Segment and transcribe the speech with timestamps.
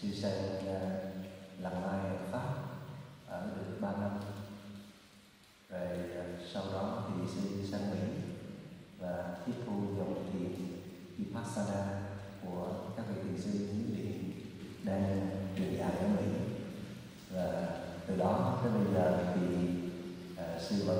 [0.00, 0.32] siêu sanh
[1.60, 2.54] lặng lai ở pháp
[3.28, 4.10] ở được ba năm.
[5.70, 7.98] Rồi à, sau đó thì sư sang mỹ
[8.98, 10.52] và tiếp thu dòng thiền
[11.16, 12.00] vipassana
[12.42, 14.30] của các vị thiền sư hiến điện
[14.84, 16.26] đang truyền dạy ở mỹ.
[17.32, 17.68] Và
[18.06, 19.40] từ đó tới bây giờ thì
[20.32, 20.97] uh, sư vẫn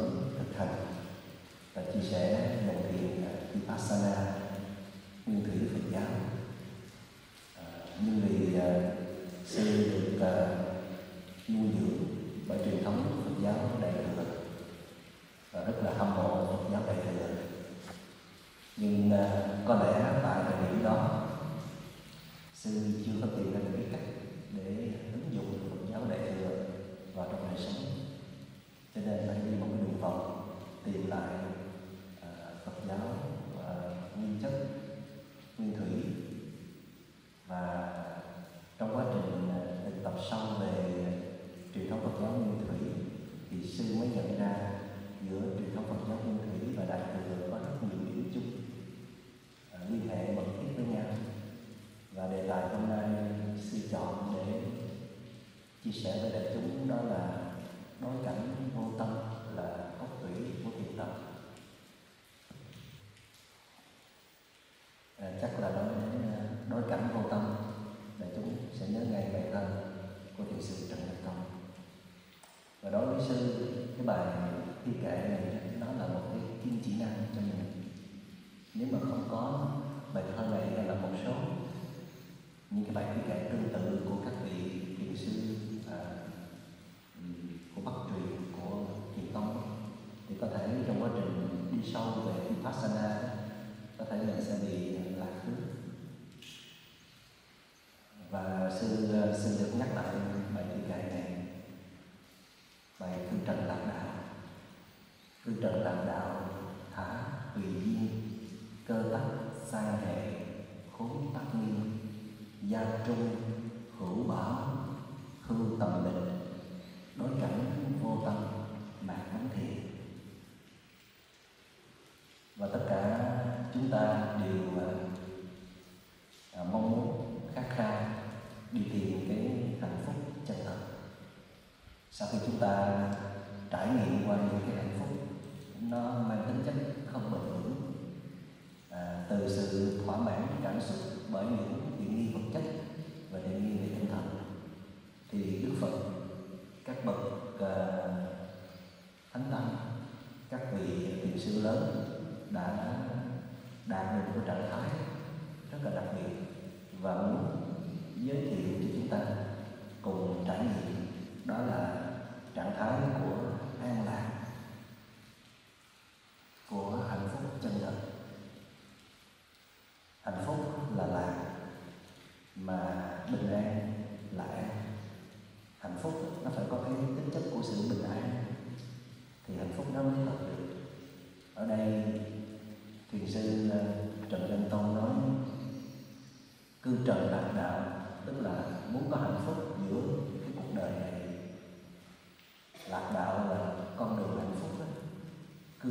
[99.43, 100.28] xin được nhắc lại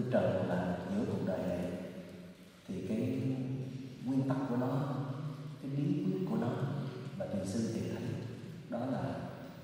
[0.07, 1.59] Đức Trời là giữa cuộc đời này,
[2.67, 3.21] thì cái
[4.05, 4.95] nguyên tắc của nó,
[5.61, 6.51] cái bí quyết của nó
[7.17, 8.13] và thiền sư tùy thánh,
[8.69, 9.15] đó là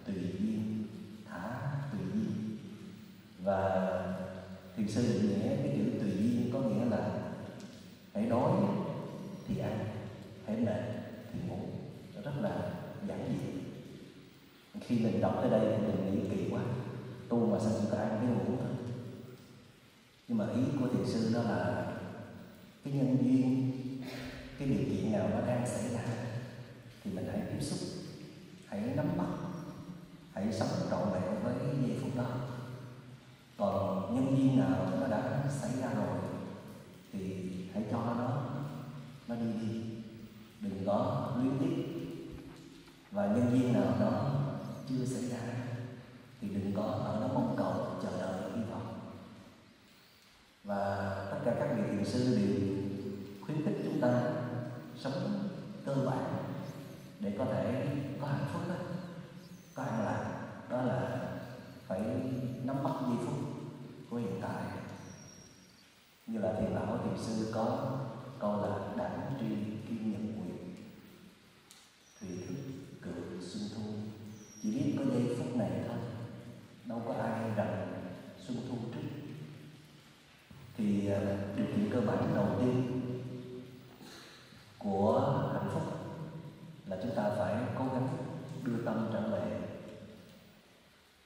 [0.06, 0.84] tùy nhiên
[1.30, 2.58] thả tùy nhiên
[3.44, 3.92] và
[4.78, 7.10] thiền sư định nghĩa cái chữ tùy nhiên có nghĩa là
[8.14, 8.52] hãy đói
[9.48, 9.86] thì ăn,
[10.46, 10.82] hãy mệt
[11.34, 11.60] thì ngủ.
[12.16, 12.72] Nó rất là
[13.08, 13.60] giản dị.
[14.82, 16.62] Khi mình đọc tới đây thì mình nghĩ kỳ quá.
[17.30, 18.53] Tu mà sao chúng ta ăn cái ngủ
[21.04, 21.86] thực sự đó là
[22.84, 23.72] cái nhân duyên,
[24.60, 26.04] cái điều kiện nào nó đang xảy ra
[27.04, 27.80] thì mình hãy tiếp xúc,
[28.68, 29.28] hãy nắm bắt,
[30.34, 31.54] hãy sống trọn vẹn với
[31.88, 32.26] giây phút đó.
[33.58, 36.13] Còn nhân duyên nào nó đã xảy ra rồi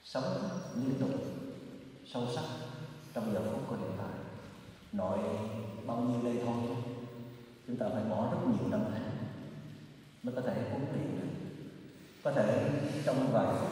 [0.07, 0.23] sống
[0.75, 1.09] liên tục,
[2.05, 2.43] sâu sắc
[3.13, 4.17] trong giờ phút của hiện tại
[4.91, 5.19] nội
[5.87, 6.77] bao nhiêu đây thôi,
[7.67, 9.17] chúng ta phải bỏ rất nhiều năm tháng
[10.23, 11.27] mới có thể huấn luyện được.
[12.23, 12.69] Có thể
[13.05, 13.69] trong vài phút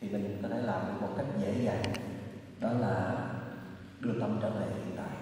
[0.00, 1.82] thì mình có thể làm được một cách dễ dàng,
[2.60, 3.24] đó là
[4.00, 5.16] đưa tâm trở về hiện tại.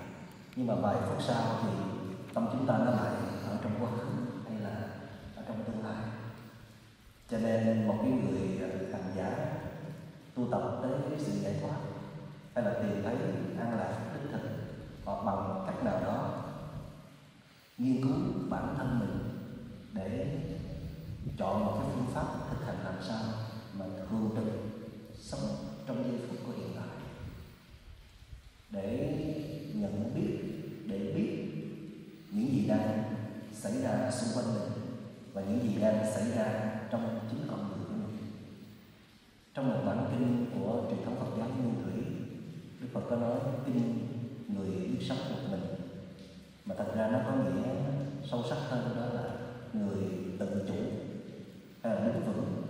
[0.56, 1.68] Nhưng mà vài phút sau thì
[2.34, 3.12] tâm chúng ta nó lại
[3.48, 4.10] ở trong quá khứ
[4.48, 4.88] hay là
[5.36, 6.04] ở trong tương lai.
[7.30, 9.54] Cho nên một cái người ờ, hành giả
[10.34, 11.76] tu tập tới cái sự giải thoát.
[12.54, 13.16] Hay là tìm thấy
[13.58, 14.48] an lạc đích thực
[15.04, 16.44] hoặc bằng cách nào đó
[17.78, 18.14] nghiên cứu
[18.50, 19.18] bản thân mình
[19.92, 20.40] để
[21.38, 23.22] chọn một cái phương pháp thực hành làm sao
[23.78, 24.52] mà thường được
[25.20, 25.40] sống
[25.86, 26.96] trong giây phút của hiện tại.
[28.70, 29.14] Để
[29.74, 30.38] nhận biết,
[30.86, 31.44] để biết
[32.30, 33.02] những gì đang
[33.52, 34.72] xảy ra xung quanh mình
[35.32, 36.73] và những gì đang xảy ra
[42.94, 44.08] Phật có nói kinh
[44.48, 45.60] người biết sống một mình.
[46.64, 47.68] Mà thật ra nó có nghĩa
[48.30, 49.30] sâu sắc hơn đó là
[49.72, 49.96] người
[50.38, 50.74] tự chủ,
[51.82, 52.62] hay là đứng vững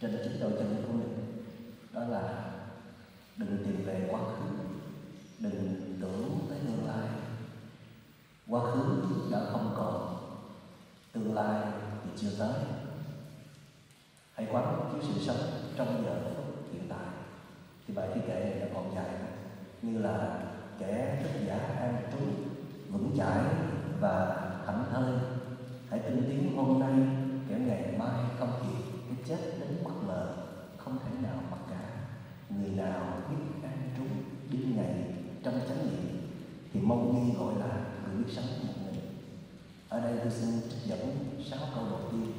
[0.00, 1.42] trên chính đôi chân của mình.
[1.92, 2.52] Đó là
[3.36, 4.54] đừng tìm về quá khứ,
[5.38, 7.08] đừng tưởng tới tương lai.
[8.48, 10.16] Quá khứ đã không còn,
[11.12, 11.72] tương lai
[12.04, 12.54] thì chưa tới.
[14.34, 17.06] Hãy quán chiếu sự sống trong giờ phút hiện tại.
[17.86, 19.08] Thì bài thi kệ này nó còn dài
[19.82, 20.40] như là
[20.78, 22.18] kẻ thức giả an trú,
[22.92, 23.44] vững chãi
[24.00, 25.14] và thảnh thơi
[25.90, 26.92] hãy tinh tiến hôm nay,
[27.48, 30.34] kẻ ngày mai không kịp cái chết đến bất ngờ,
[30.78, 32.06] không thể nào mặc cả.
[32.50, 34.04] Người nào biết an trú
[34.52, 34.94] đêm ngày
[35.42, 36.30] trong chánh niệm,
[36.72, 39.00] thì mong nghi gọi là người biết sống một mình.
[39.88, 41.00] Ở đây tôi xin trích dẫn
[41.50, 42.32] sáu câu đầu tiên.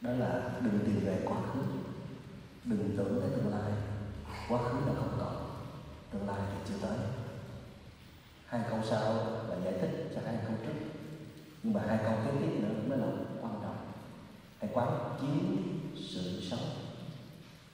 [0.00, 1.60] Đó là đừng tìm về quá khứ.
[2.64, 3.72] Đừng tưởng tới tương lai.
[4.48, 5.36] Quá khứ là không còn
[6.12, 6.98] tương lai thì chưa tới.
[8.46, 9.02] Hai câu sau
[9.48, 10.88] là giải thích cho hai câu trước.
[11.62, 13.06] Nhưng mà hai câu kế tiếp nữa mới là
[13.40, 13.76] quan trọng.
[14.60, 15.56] Hãy quán chiếu
[15.94, 16.68] sự sống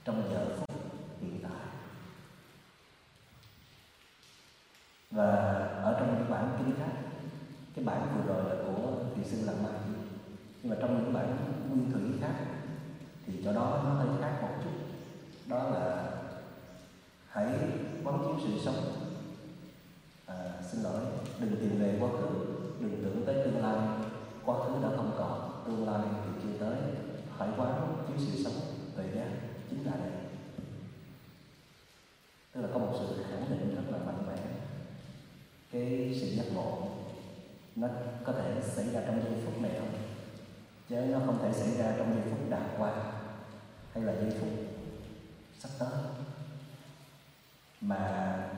[0.05, 0.69] trong giờ phút
[1.21, 1.67] hiện tại.
[5.11, 5.25] Và
[5.83, 6.91] ở trong những bản kinh khác,
[7.75, 9.69] cái bản vừa rồi là của thị sư Lạng Ma
[10.65, 11.37] nhưng mà trong những bản
[11.69, 12.45] nguyên thủy khác,
[13.25, 14.71] thì chỗ đó nó hơi khác một chút.
[15.45, 16.11] Đó là
[17.29, 17.47] hãy
[18.15, 18.75] quán chiếm sự sống.
[20.25, 20.35] À,
[20.71, 21.01] xin lỗi
[21.39, 22.27] đừng tìm về quá khứ
[22.79, 23.87] đừng tưởng tới tương lai.
[24.45, 26.75] Quá khứ đã không còn tương lai thì chưa tới.
[27.37, 28.53] Hãy quá chiếu sự sống
[28.97, 29.27] về giác
[29.69, 30.11] chính là đây.
[32.53, 34.37] Tức là có một sự khẳng định rất là mạnh mẽ.
[35.71, 36.87] Cái sự giác ngộ
[37.75, 37.87] nó
[38.23, 39.89] có thể xảy ra trong giây phút này không?
[40.89, 43.13] Chứ nó không thể xảy ra trong giây phút đã qua
[43.93, 44.49] hay là giây phút
[45.59, 45.89] sắp tới
[47.81, 47.97] mà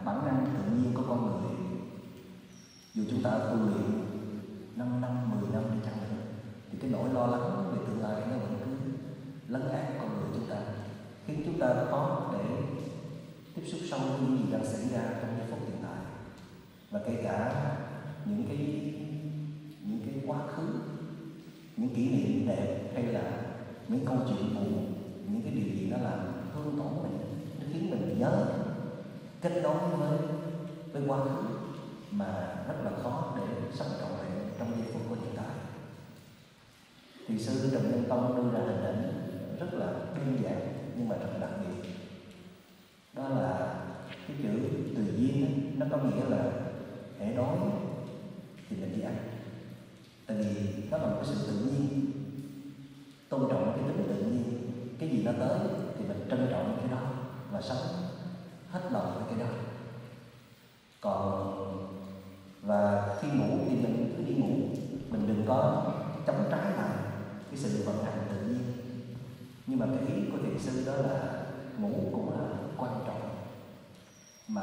[0.06, 1.58] bản năng tự nhiên của con người
[2.94, 4.08] dù chúng ta tu luyện
[4.76, 6.24] 5 năm, 10 năm đi chăng nữa
[6.72, 8.92] thì cái nỗi lo lắng về tương lai nó vẫn cứ
[9.48, 10.56] lấn át con người chúng ta
[11.28, 12.46] khiến chúng ta khó để
[13.56, 16.06] tiếp xúc sâu với những gì đang xảy ra trong giây phút hiện tại.
[16.92, 17.66] Và kể cả
[18.26, 18.58] những cái
[19.82, 20.68] những cái quá khứ
[21.78, 23.32] những kỷ niệm đẹp hay là
[23.88, 24.94] những câu chuyện buồn
[25.28, 26.20] những cái điều gì nó làm
[26.54, 27.18] thương tổn mình
[27.60, 28.46] nó khiến mình nhớ
[29.50, 30.20] kết nối với
[30.94, 31.44] với quá khứ
[32.12, 32.26] mà
[32.68, 35.56] rất là khó để sống trọn vẹn trong giây phút của hiện tại.
[37.28, 39.86] Thì sư trần nhân tông đưa ra hình ảnh rất là
[40.16, 41.90] đơn giản nhưng mà rất đặc biệt.
[43.14, 43.76] Đó là
[44.28, 44.50] cái chữ
[44.96, 46.52] tùy duyên nó có nghĩa là
[47.20, 47.58] hãy đói
[48.70, 49.16] thì mình đi ăn.
[50.28, 52.12] Tại vì nó là một cái sự tự nhiên.
[53.30, 55.60] Tôn trọng cái tính tự nhiên, cái gì nó tới
[55.98, 57.02] thì mình trân trọng cái đó
[57.52, 57.78] và sống
[58.72, 59.54] hết lòng với cái đó.
[61.02, 61.54] Còn,
[62.62, 64.56] và khi ngủ thì mình cứ đi ngủ.
[65.10, 65.86] Mình đừng có
[66.28, 66.98] chống trái lại
[67.52, 68.62] cái sự vận hành tự nhiên.
[69.68, 71.44] Nhưng mà cái ý của thiền sư đó là
[71.78, 72.48] ngủ cũng là
[72.78, 73.30] quan trọng,
[74.48, 74.62] mà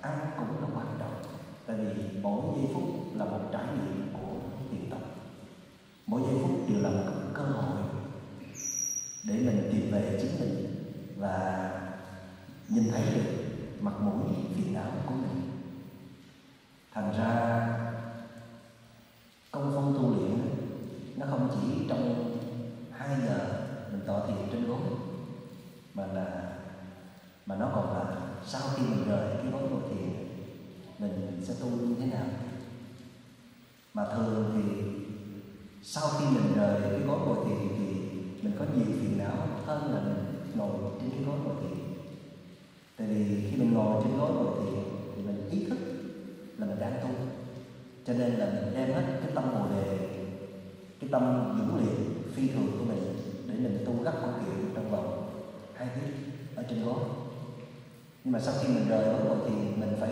[0.00, 1.22] ăn cũng là quan trọng.
[1.66, 4.36] Tại vì mỗi giây phút là một trải nghiệm của
[4.70, 5.00] thiền tập.
[6.06, 7.82] Mỗi giây phút đều là một cơ hội
[9.24, 10.74] để mình tìm về chính mình
[11.16, 11.68] và
[12.74, 13.30] nhìn thấy được
[13.80, 15.50] mặt mũi phiền não của mình.
[16.94, 17.68] Thành ra,
[19.50, 20.38] công phu tu luyện
[21.16, 22.38] nó không chỉ trong
[22.90, 23.38] hai giờ
[23.92, 24.78] mình tọa thiền trên gối,
[25.94, 26.52] mà là,
[27.46, 30.08] mà nó còn là sau khi mình rời cái gối ngồi thiền,
[30.98, 32.26] mình sẽ tu như thế nào.
[33.94, 34.82] Mà thường thì
[35.82, 37.86] sau khi mình rời cái gối ngồi thiền thì
[38.42, 40.24] mình có nhiều phiền não hơn là mình
[40.54, 41.81] ngồi trên cái gối ngồi thiền
[42.96, 44.84] tại vì khi mình ngồi trên gối ngồi thiền,
[45.16, 45.78] thì mình ý thức
[46.58, 47.08] là mình đang tu.
[48.06, 49.98] Cho nên là mình đem hết cái tâm bồ đề,
[51.00, 51.94] cái tâm dũng liệt
[52.34, 53.14] phi thường của mình
[53.48, 55.30] để mình tu gấp công kiện trong vòng
[55.74, 56.14] hai tiếng
[56.54, 56.98] ở trên gối
[58.24, 60.10] nhưng mà sau khi mình rời gối ngồi thiền, mình phải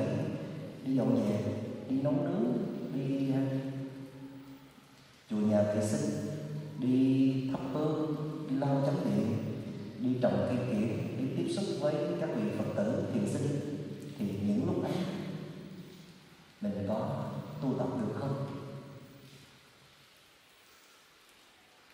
[0.84, 1.44] đi dọn dẹp
[1.90, 2.52] đi nấu nướng,
[2.94, 3.42] đi à,
[5.30, 6.10] chùa nhà vệ sinh,
[6.78, 8.16] đi thắp hương,
[8.49, 9.50] đi lau chánh điện
[10.00, 13.61] đi trồng cây kiển đi tiếp xúc với các vị phật tử thiền sinh
[14.19, 14.92] thì những lúc ấy
[16.61, 17.25] mình có
[17.62, 18.47] tu tập được không?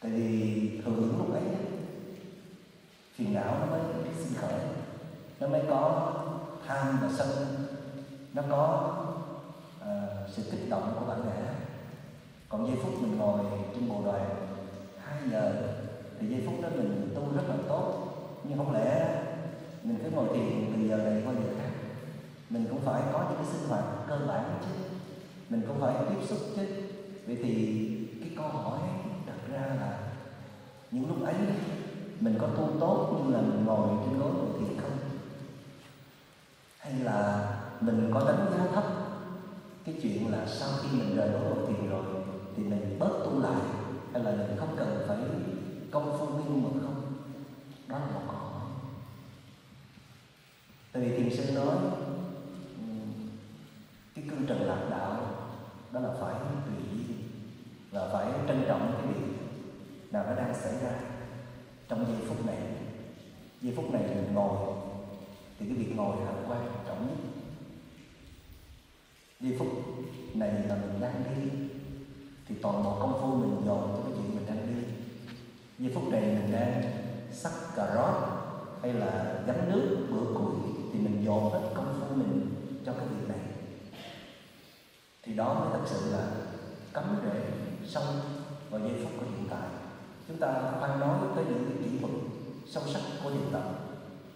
[0.00, 1.42] Tại vì thường những lúc ấy
[3.14, 3.80] phiền não nó mới
[4.18, 4.60] sinh khởi
[5.40, 6.12] nó mới có
[6.66, 7.28] tham và sân
[8.34, 8.94] nó có
[9.80, 11.54] uh, sự kích động của bản ngã
[12.48, 13.40] còn giây phút mình ngồi
[13.74, 14.46] trên bộ đoàn
[15.04, 15.75] hai giờ
[16.20, 17.92] thì giây phút đó mình tu rất là tốt.
[18.44, 19.22] Nhưng không lẽ
[19.82, 21.70] mình cứ ngồi thiền từ giờ này qua giờ khác?
[22.50, 24.70] Mình cũng phải có những cái sinh hoạt cơ bản chứ.
[25.48, 26.62] Mình cũng phải tiếp xúc chứ.
[27.26, 27.52] Vậy thì
[28.20, 28.78] cái câu hỏi
[29.26, 29.98] đặt ra là
[30.90, 31.34] những lúc ấy
[32.20, 34.98] mình có tu tốt như là mình ngồi trên gối ngồi thiền không?
[36.78, 37.48] Hay là
[37.80, 38.84] mình có đánh giá thấp
[39.84, 42.04] cái chuyện là sau khi mình rời gối ngồi thiền rồi
[42.56, 43.60] thì mình bớt tu lại
[44.12, 45.16] hay là mình không cần phải
[45.96, 47.14] công phu nguyên mực không?
[47.88, 48.62] Đó là một câu hỏi.
[50.92, 51.76] Tại vì thiền sư nói
[54.14, 55.20] cái cương trần lạc đạo
[55.92, 56.34] đó là phải
[56.66, 57.18] tùy duyên
[57.90, 59.36] và phải trân trọng cái việc
[60.10, 61.00] nào nó đang xảy ra
[61.88, 62.58] trong giây phút này.
[63.62, 64.74] Giây phút này mình ngồi,
[65.58, 67.16] thì cái việc ngồi là quan trọng nhất.
[69.40, 69.68] Giây phút
[70.34, 71.50] này là mình đang đi,
[72.48, 74.95] thì toàn bộ công phu mình dồn cho cái chuyện mình đang đi
[75.86, 76.82] giây phút này mình đang
[77.32, 78.14] sắc cà rốt
[78.82, 80.54] hay là gánh nước, bữa củi
[80.92, 82.54] thì mình dồn hết công phu mình
[82.86, 83.38] cho cái việc này.
[85.22, 86.28] Thì đó mới thật sự là
[86.94, 87.40] cắm rễ
[87.86, 88.02] sâu
[88.70, 89.68] vào giây phút của hiện tại.
[90.28, 90.48] Chúng ta
[90.80, 92.12] khoan nói tới những cái kỹ thuật
[92.66, 93.62] sâu sắc của hiện tại.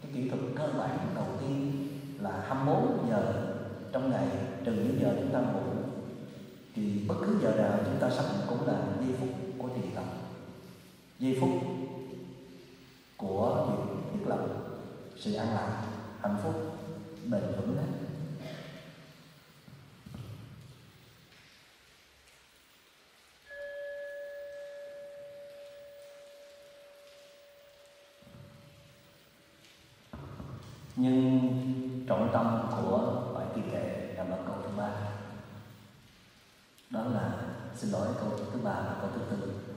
[0.02, 1.88] Cái kỹ thuật cơ bản đầu tiên
[2.21, 3.54] là 24 giờ
[3.92, 4.26] trong ngày,
[4.64, 5.61] trừ những giờ chúng ta ngủ,
[6.75, 9.28] thì bất cứ giờ nào chúng ta sống cũng là giây phút
[9.59, 10.04] của thiền tập
[11.21, 11.50] giây phút
[13.17, 14.47] của việc thiết lập
[15.17, 15.83] sự an lạc,
[16.21, 16.55] hạnh phúc,
[17.31, 17.87] bền vững đấy
[30.97, 31.41] nhưng
[32.09, 34.91] trọng tâm của bài kỳ kệ nằm ở câu thứ ba.
[36.91, 37.33] Đó là,
[37.77, 39.70] xin lỗi, câu thứ ba và câu thứ tư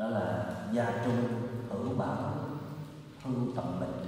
[0.00, 1.28] đó là gia trung
[1.70, 2.34] hữu bảo
[3.22, 4.06] hư tầm bệnh.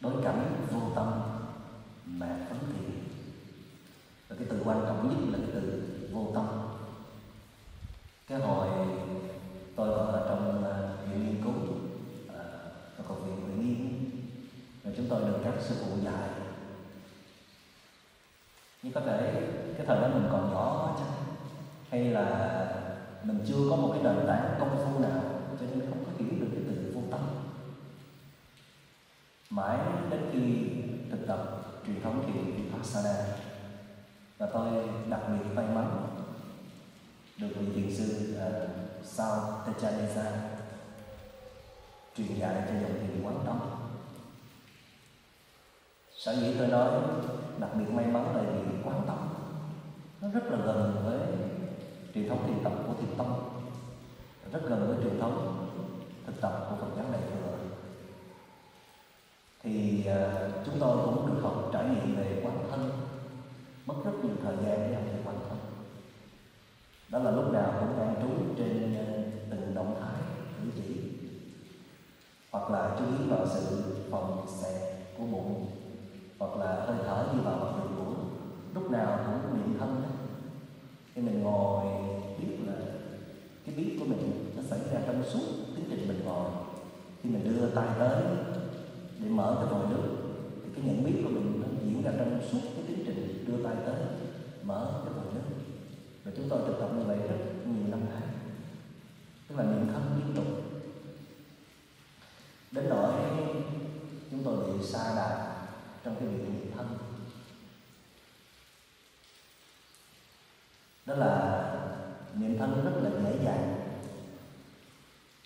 [0.00, 1.20] Đối cảnh vô tâm,
[2.06, 3.04] mà phấn thiện.
[4.28, 6.46] Và cái từ quan trọng nhất là cái từ vô tâm.
[8.26, 8.68] Cái hồi
[9.76, 10.74] tôi còn ở trong à,
[11.06, 11.78] viện nghiên cứu tôi
[12.96, 14.10] và còn viện huyện nghiên
[14.82, 16.28] và chúng tôi được các sư phụ dạy.
[18.82, 21.12] Nhưng có thể, cái thời đó mình còn nhỏ quá chắc
[21.90, 22.68] hay là
[23.24, 25.22] mình chưa có một cái nền tảng công phu nào
[25.60, 27.20] cho nên không có hiểu được cái từ vô tâm.
[29.50, 29.78] Mãi
[30.10, 30.66] đến khi
[31.10, 33.14] thực tập truyền thống thiền vipassana
[34.38, 34.68] và tôi
[35.08, 36.06] đặc biệt may mắn
[37.38, 38.70] được vị thiền sư uh,
[39.04, 40.32] Sao Techanesa
[42.16, 43.58] truyền dạy cho dòng thiền quán tâm.
[46.16, 46.90] Sở dĩ tôi nói
[47.58, 49.16] đặc biệt may mắn là vì quán tâm.
[50.20, 51.18] Nó rất là gần với
[52.14, 53.48] truyền thống thiền tập của thiền tông.
[54.52, 55.66] Rất gần với truyền thống
[56.26, 57.52] thực tập của Phật giáo Đại thừa
[59.62, 62.90] thì uh, chúng tôi cũng được học trải nghiệm về quán thân.
[63.86, 65.58] Mất rất nhiều thời gian để học về quán thân.
[67.08, 70.22] Đó là lúc nào cũng đang trú trên uh, từng động thái
[70.62, 71.02] cử chỉ.
[72.50, 75.66] Hoặc là chú ý vào sự phòng xẹp của bụng.
[76.38, 78.14] Hoặc là hơi thở đi vào bụng đường mũi
[78.74, 80.21] lúc nào cũng niệm thân đó
[81.14, 81.84] khi mình ngồi
[82.38, 82.74] biết là
[83.66, 85.42] cái biết của mình nó xảy ra trong suốt
[85.76, 86.50] tiến trình mình ngồi.
[87.22, 88.22] Khi mình đưa tay tới
[89.20, 90.08] để mở cái vòi nước,
[90.64, 93.64] thì cái nhận biết của mình nó diễn ra trong suốt cái tiến trình đưa
[93.64, 93.94] tay tới,
[94.62, 95.56] mở cái vòi nước.
[96.24, 98.28] Và chúng tôi thực tập như vậy rất nhiều năm tháng.
[99.48, 100.46] Tức là niệm thân liên tục.
[102.72, 103.12] Đến nỗi
[104.30, 105.56] chúng tôi bị xa đà
[106.04, 106.86] trong cái việc niệm thân.
[111.12, 111.64] Đó là
[112.34, 113.74] niệm thân rất là dễ dàng.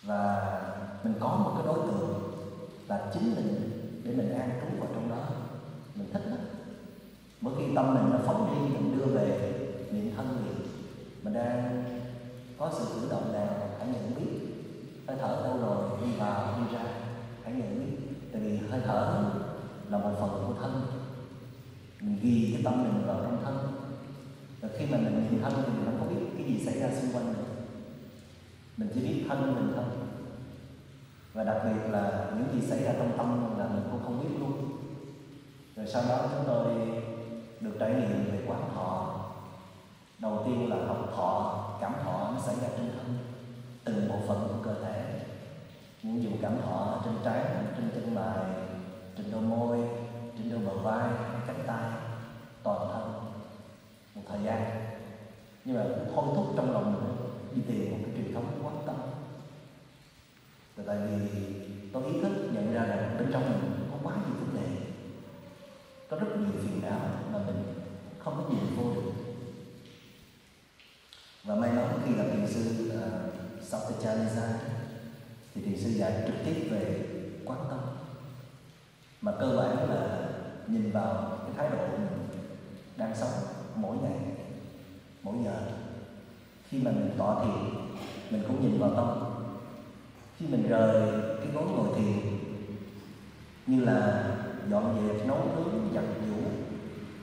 [0.03, 0.53] Và
[1.05, 2.33] mình có một cái đối tượng
[2.89, 3.71] là chính mình
[4.05, 5.25] để mình an trú vào trong đó.
[5.95, 6.39] Mình thích lắm.
[7.41, 9.53] Mỗi khi tâm mình nó phóng đi, mình đưa về
[9.91, 10.67] niệm thân niệm
[11.23, 11.85] mình đang
[12.59, 14.39] có sự cử động nào hãy nhận biết.
[15.09, 16.85] Hơi thở đâu rồi, đi vào, đi ra,
[17.45, 17.97] hãy nhận biết.
[18.33, 19.25] Tại vì hơi thở
[19.91, 20.83] là một phần của thân.
[22.01, 23.86] Mình ghi cái tâm mình vào trong thân
[24.61, 26.89] và khi mà mình nhìn thân thì mình không có biết cái gì xảy ra
[27.01, 27.45] xung quanh mình.
[28.77, 29.85] Mình chỉ biết thân mình thôi.
[31.35, 34.37] Và đặc biệt là những gì xảy ra trong tâm là mình cũng không biết
[34.41, 34.79] luôn.
[35.77, 36.67] Rồi sau đó chúng tôi
[37.61, 39.21] được trải nghiệm về quán thọ.
[40.19, 43.19] Đầu tiên là học thọ, cảm thọ nó xảy ra trên thân,
[43.85, 45.21] từng bộ phận của cơ thể.
[46.03, 47.45] Những vụ cảm thọ trên trái,
[47.77, 48.45] trên chân mày,
[49.17, 49.79] trên đôi môi,
[50.39, 51.09] trên đôi bờ vai,
[51.47, 51.91] cánh tay,
[52.63, 53.26] toàn thân
[54.29, 54.63] thời gian.
[55.65, 55.85] Nhưng mà
[56.15, 57.17] thôi thúc trong lòng mình
[57.55, 58.97] đi tìm một cái truyền thống quan tâm.
[60.77, 61.29] Là tại vì
[61.93, 64.87] tôi ý thức nhận ra rằng bên trong mình có quá nhiều vấn đề.
[66.09, 67.01] Có rất nhiều phiền não
[67.33, 67.65] mà mình
[68.19, 69.13] không có nhìn vô được.
[71.45, 73.07] Và may mắn khi gặp thiền sư à,
[73.59, 73.63] uh,
[74.37, 74.59] ra
[75.55, 77.07] thì thiền sư dạy trực tiếp về
[77.45, 77.79] quán tâm.
[79.21, 80.29] Mà cơ bản là
[80.67, 82.07] nhìn vào cái thái độ mình
[82.97, 84.19] đang sống mỗi ngày,
[85.23, 85.57] mỗi giờ.
[86.69, 87.87] Khi mà mình tọa thiền
[88.31, 89.09] mình cũng nhìn vào tâm.
[90.39, 92.39] Khi mình rời cái gối ngồi thiền,
[93.67, 94.25] như là
[94.71, 96.37] dọn dẹp, nấu nướng, giặt giũ,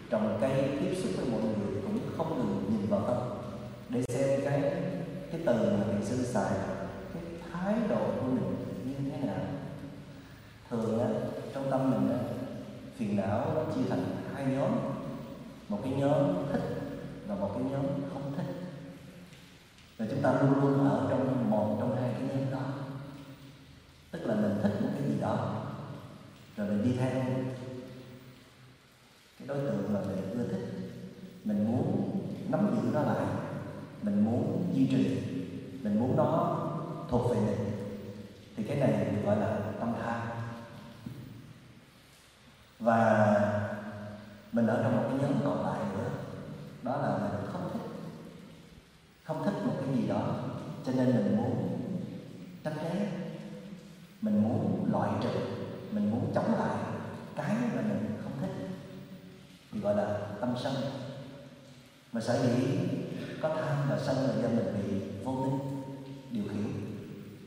[0.10, 3.18] trồng cây, tiếp xúc với mọi người cũng không ngừng nhìn vào tâm.
[3.90, 4.62] Để xem cái
[5.32, 6.52] cái từ mà thiền sư xài,
[7.14, 9.46] cái thái độ của mình như thế nào.
[10.70, 11.08] Thường á,
[11.54, 12.20] trong tâm mình á,
[12.98, 14.70] phiền não nó chia thành hai nhóm
[15.74, 16.62] một cái nhóm thích
[17.26, 18.46] và một cái nhóm không thích.
[19.98, 22.66] Và chúng ta luôn luôn ở trong một trong hai cái nhóm đó.
[24.12, 25.50] Tức là mình thích một cái gì đó,
[26.56, 27.26] rồi mình đi theo.
[29.40, 30.62] Cái đối tượng mà mình ưa thích,
[31.44, 32.04] mình muốn
[32.46, 33.28] nắm giữ nó lại,
[34.02, 35.10] mình muốn duy trì,
[35.84, 36.54] mình muốn nó
[37.08, 37.58] thuộc về mình,
[38.56, 40.22] thì cái này gọi là tâm tham
[42.80, 43.64] và
[44.52, 46.10] mình ở trong một cái nhóm còn lại nữa
[46.82, 47.82] đó là mình không thích
[49.24, 50.36] không thích một cái gì đó
[50.86, 51.80] cho nên mình muốn
[52.64, 53.08] tránh né
[54.22, 55.30] mình muốn loại trừ,
[55.92, 56.78] mình muốn chống lại
[57.36, 58.68] cái mà mình không thích
[59.72, 60.74] thì gọi là tâm sân.
[62.12, 62.78] Mà sở dĩ
[63.42, 65.60] có tham và sân là do mình bị vô minh
[66.32, 66.68] điều khiển.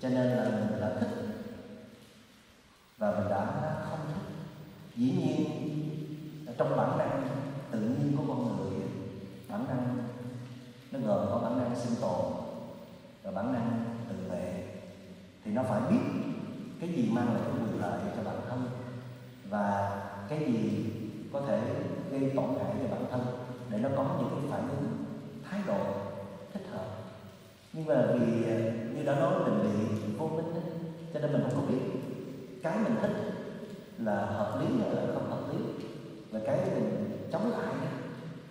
[0.03, 1.11] Cho nên là mình đã thích
[2.99, 3.47] và mình đã
[3.91, 4.23] không thích.
[4.97, 5.67] Dĩ nhiên,
[6.59, 7.29] trong bản năng
[7.71, 8.81] tự nhiên của con người
[9.49, 9.99] bản năng
[10.93, 12.36] nó gồm có bản năng sinh tồn
[13.37, 14.65] bản năng tự vệ
[15.45, 16.01] thì nó phải biết
[16.81, 18.63] cái gì mang lại cái quyền lợi cho bản thân
[19.51, 19.97] và
[20.29, 20.85] cái gì
[21.33, 21.61] có thể
[22.11, 23.21] gây tổn hại cho bản thân
[23.71, 25.05] để nó có những cái phản ứng
[25.51, 25.79] thái độ
[26.53, 26.87] thích hợp.
[27.73, 28.57] Nhưng mà vì à,
[28.95, 30.63] như đã nói mình bị vô minh ấy,
[31.15, 31.81] cho nên mình không có biết.
[32.63, 33.13] Cái mình thích
[33.99, 35.59] là hợp lý hay là không hợp lý.
[36.31, 37.75] Và cái mình chống lại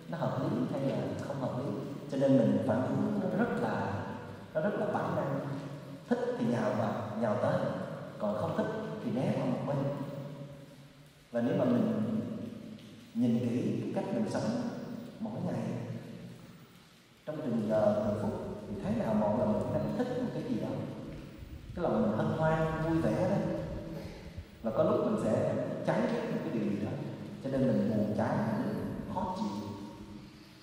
[0.08, 1.64] nó hợp lý hay là không hợp lý.
[2.10, 3.95] Cho nên mình phản ứng nó rất là
[4.56, 5.40] nó rất có bản năng.
[6.08, 7.60] Thích thì nhào vào, nhào tới.
[8.18, 8.66] Còn không thích
[9.04, 9.76] thì né qua một bên.
[11.30, 12.20] Và nếu mà mình
[13.14, 14.42] nhìn kỹ cách mình sống
[15.20, 15.62] mỗi ngày,
[17.26, 18.32] trong từng giờ, từng phút,
[18.68, 20.68] thì thấy nào mọi lần mình đang thích một cái gì đó.
[21.74, 23.36] Cái lòng mình hân hoan, vui vẻ đó.
[24.62, 25.54] Và có lúc mình sẽ
[25.86, 26.00] cháy
[26.32, 26.90] một cái điều gì đó,
[27.44, 29.68] cho nên mình buồn chán, mình khó chịu.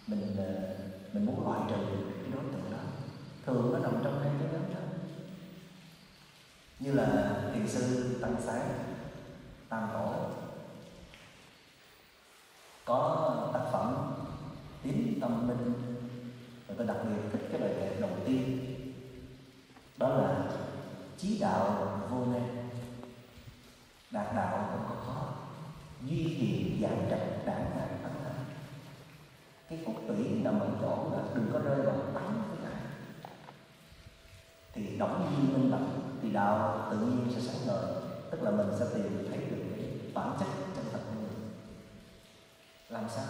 [0.08, 0.76] Mình ờ,
[1.14, 1.76] mình muốn loại trừ
[2.24, 2.83] cái đối tượng đó
[3.46, 4.82] thường nó nằm trong hai cái nhóm đó.
[6.80, 8.70] Như là thiền sư tăng sáng
[9.70, 10.14] tam tổ
[12.86, 14.14] có tác phẩm
[14.84, 15.74] tín tâm minh.
[16.68, 18.60] Và tôi đặc biệt thích cái bài kệ đầu tiên.
[19.98, 20.46] Đó là
[21.18, 22.44] chí đạo vô nên
[24.12, 25.34] đạt đạo cũng có khó.
[26.02, 28.04] Duy trì dạng trạch đảng đảng
[29.70, 32.44] cái cốt tủy nằm ở chỗ là đừng có rơi vào tánh
[34.74, 37.96] thì động viên minh bạch thì đạo tự nhiên sẽ sáng ngời.
[38.32, 41.50] Tức là mình sẽ tìm thấy được cái bản chất chân thật của mình.
[42.90, 43.26] Làm sao?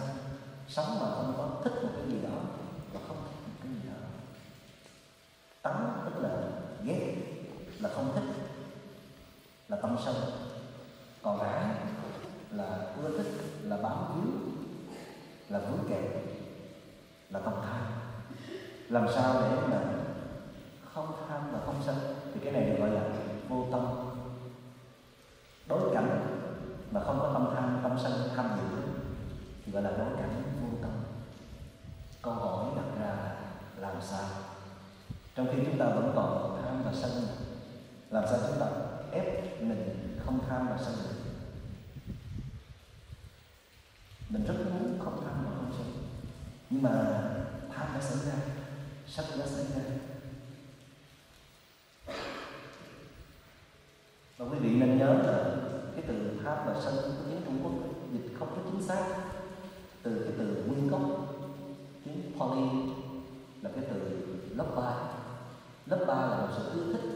[0.68, 2.38] Sống mà không có thích một cái gì đó
[2.92, 3.96] và không thích một cái gì đó.
[5.62, 6.30] Tánh tức là
[6.84, 7.14] ghét,
[7.80, 8.34] là không thích,
[9.68, 10.14] là tâm sân.
[11.22, 11.74] Còn ái
[12.50, 14.32] là ưa thích, là bám víu,
[15.48, 16.04] là vướng kẹt
[17.30, 17.84] là tâm tham
[18.88, 19.82] làm sao để mà
[20.94, 21.96] không tham và không sân
[22.34, 23.02] thì cái này được gọi là
[23.48, 23.86] vô tâm
[25.68, 26.38] đối cảnh
[26.90, 27.28] mà không có
[27.94, 28.82] tâm tham sân tham dự
[29.64, 30.90] thì gọi là đối cảnh vô tâm.
[32.22, 33.14] Câu hỏi đặt ra
[33.76, 34.28] là làm sao?
[35.34, 37.10] Trong khi chúng ta vẫn còn tham và sân,
[38.10, 38.66] làm sao chúng ta
[39.12, 41.14] ép mình không tham và sân được?
[44.28, 45.86] Mình rất muốn không tham và không sân,
[46.70, 46.90] nhưng mà
[47.74, 48.32] tham đã xảy ra,
[49.06, 49.82] sân đã xảy ra
[54.38, 55.54] và quý vị nên nhớ là
[55.94, 57.72] cái từ tham và sân của tiếng Trung Quốc
[58.12, 59.04] dịch không có chính xác
[60.02, 61.00] từ cái từ nguyên gốc
[62.04, 62.68] tiếng Pali
[63.62, 64.26] là cái từ
[64.56, 64.92] lớp ba
[65.86, 67.10] lớp ba là một sự ưa thích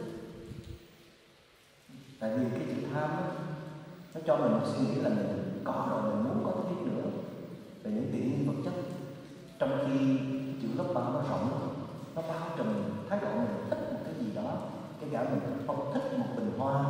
[2.20, 3.32] tại vì cái chữ tham đó,
[4.14, 7.10] nó cho mình một suy nghĩ là mình có rồi mình muốn có thêm nữa.
[7.82, 8.74] Về những tiện nghi vật chất
[9.58, 10.18] trong khi
[10.62, 11.74] chữ lớp bao nó rộng
[12.14, 12.66] nó bao trùm
[13.08, 14.56] thái độ mình thích một cái gì đó
[15.00, 16.84] cái cả mình không thích một bình hoa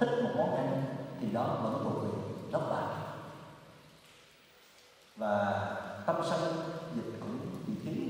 [0.00, 0.84] thích một món ăn
[1.20, 2.08] thì đó vẫn thuộc về
[2.52, 3.06] lớp bao
[5.16, 5.66] và
[6.06, 6.40] tâm sân
[6.96, 8.04] dịch cũng bị thiếu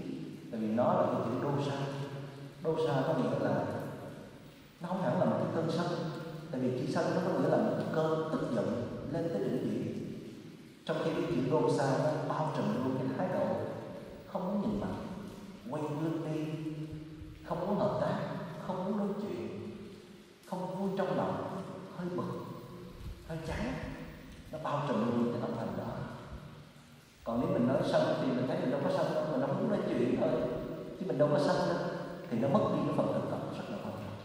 [0.50, 1.76] tại vì nó là cái chữ đô sa.
[2.62, 3.64] Đô sa có nghĩa là
[4.80, 5.86] nó không hẳn là một cái cơn sân
[6.50, 8.66] tại vì chữ sân nó có nghĩa là một cơn tức giận
[9.12, 10.02] lên tới đỉnh điểm.
[10.86, 13.46] Trong khi cái chữ đô sa nó bao trùm luôn cái thái độ,
[14.26, 14.94] không muốn nhìn mặt,
[15.70, 16.72] quay lưng đi,
[17.44, 18.18] không muốn hợp tác,
[18.66, 19.70] không muốn nói chuyện,
[20.46, 21.62] không vui trong lòng,
[21.96, 22.44] hơi bực,
[23.28, 23.74] hơi chán.
[24.52, 25.92] Nó bao trùm luôn cái tâm thành đó.
[27.24, 29.50] Còn nếu mình nói sân thì mình thấy mình đâu có sân đâu mình đâu
[29.60, 30.30] muốn nói chuyện thôi.
[31.00, 31.78] Chứ mình đâu có sân đâu,
[32.30, 34.16] thì nó mất đi cái phần thực tập rất là quan trọng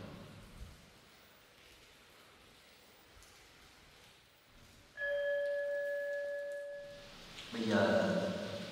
[7.53, 8.09] bây giờ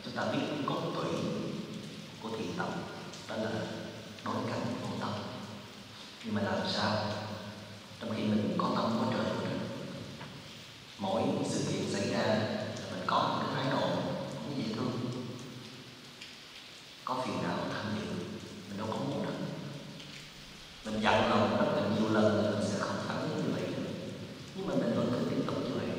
[0.05, 1.11] chúng ta biết cốt tủy
[2.23, 2.69] của thiền tập
[3.29, 3.51] đó là
[4.25, 5.09] đối cảnh vô tâm
[6.25, 6.95] nhưng mà làm sao
[8.01, 9.59] trong khi mình có tâm có trời của mình
[10.99, 12.39] mỗi sự kiện xảy ra
[12.91, 13.87] mình có một cái thái độ
[14.33, 14.91] cũng dễ thương
[17.05, 18.05] có phiền não tham dự
[18.69, 19.33] mình đâu có muốn đâu
[20.85, 23.63] mình dặn lòng rất là nhiều lần là mình sẽ không phản ứng như vậy
[24.55, 25.89] nhưng mà mình vẫn cứ tiếp tục như vậy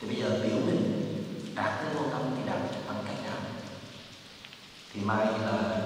[0.00, 1.04] thì bây giờ biểu mình
[1.54, 3.36] đạt tới vô tâm thì đạt bằng cách nào
[4.92, 5.80] thì mai là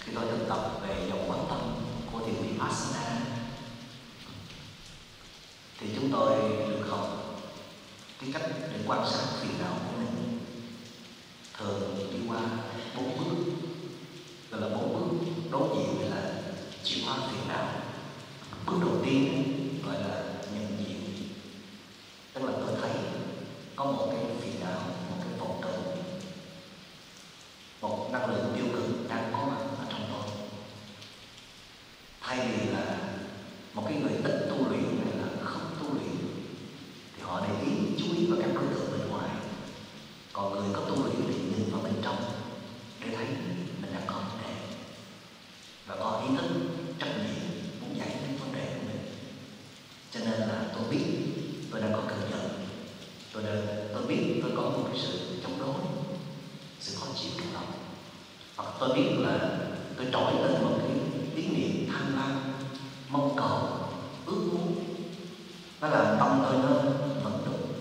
[0.00, 1.58] khi tôi thực tập về dòng quán tâm
[2.12, 3.20] của thiền vipassana
[5.84, 6.32] thì chúng tôi
[6.68, 7.36] được học
[8.20, 8.42] cái cách
[8.72, 10.38] để quan sát phiền não của mình.
[11.58, 12.40] Thường đi qua
[12.96, 13.52] bốn bước.
[14.50, 16.32] Gọi là bốn bước đối diện với là
[16.84, 17.66] chuyển hóa phiền não.
[18.66, 19.44] Bước đầu tiên
[19.86, 20.22] gọi là
[20.54, 20.94] nhận diện
[22.34, 22.90] tức là tôi thấy
[23.76, 25.96] có một cái phiền não một cái vọng tưởng
[27.80, 30.32] một năng lượng tiêu cực đang có mặt ở trong tôi
[32.20, 32.98] thay vì là
[33.74, 36.16] một cái người ít tu luyện hay là không tu luyện
[37.16, 39.30] thì họ để ý chú ý vào các đối tượng bên ngoài
[40.32, 42.16] còn người có tu luyện thì nhìn vào bên trong
[43.00, 43.26] để thấy
[43.82, 44.54] mình đang có vấn đề
[45.86, 46.50] và có ý thức
[47.00, 47.44] trách nhiệm
[47.80, 49.02] muốn giải quyết vấn đề của mình
[50.10, 51.04] cho nên là tôi biết
[51.70, 52.50] tôi đang có cơn giận
[53.32, 55.74] tôi đang tôi biết tôi có một cái sự chống đối
[56.80, 57.72] sự khó chịu trong lòng
[58.56, 59.58] hoặc tôi biết là
[59.96, 60.96] tôi trỗi lên một cái
[61.36, 62.42] ý niệm tham lam
[63.08, 63.58] mong cầu
[64.26, 64.84] ước muốn
[65.80, 66.68] nó làm tâm tôi nó
[67.22, 67.72] vận động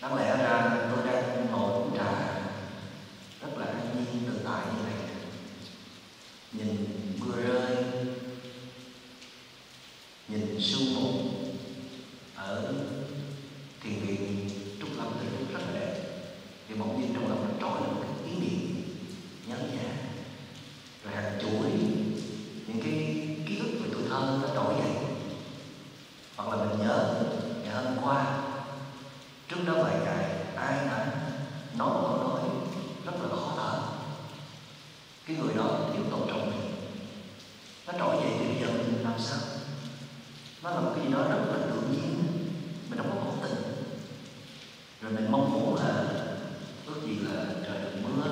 [0.00, 2.12] đáng lẽ ra tôi đang ngồi uống trà
[3.42, 5.08] rất là an nhiên tự tại như này
[6.52, 6.86] nhìn
[7.20, 7.84] mưa rơi
[10.28, 11.10] nhìn sương mù
[12.36, 12.74] ở
[13.82, 14.48] thiền viện
[14.80, 15.94] trúc lâm từ lúc rất là đẹp
[16.68, 18.82] thì bỗng nhiên trong lòng nó trỗi lên một cái ý niệm
[19.46, 19.96] nhớ nhà
[21.04, 21.70] rồi hàng chuỗi
[22.66, 22.92] những cái
[23.48, 25.04] ký ức về tuổi thơ nó trỗi dậy
[26.36, 27.22] hoặc là mình nhớ
[27.64, 28.42] ngày hôm qua
[29.48, 31.06] trước đó vài ngày ai đã
[31.78, 32.40] nói một câu nói
[33.04, 33.80] rất là khó thở
[35.26, 36.74] cái người đó thiếu tôn trọng mình
[37.86, 39.38] nó trỗi dậy thì bây giờ mình làm sao
[40.62, 42.14] nó là một cái gì đó rất là tự nhiên
[42.90, 43.56] mình không có cố tình.
[45.02, 46.04] Rồi mình mong muốn là
[46.86, 48.24] ước gì là trời được mưa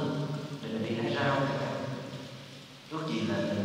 [0.63, 1.41] để mình đi hái rau
[2.91, 3.62] ước gì là mình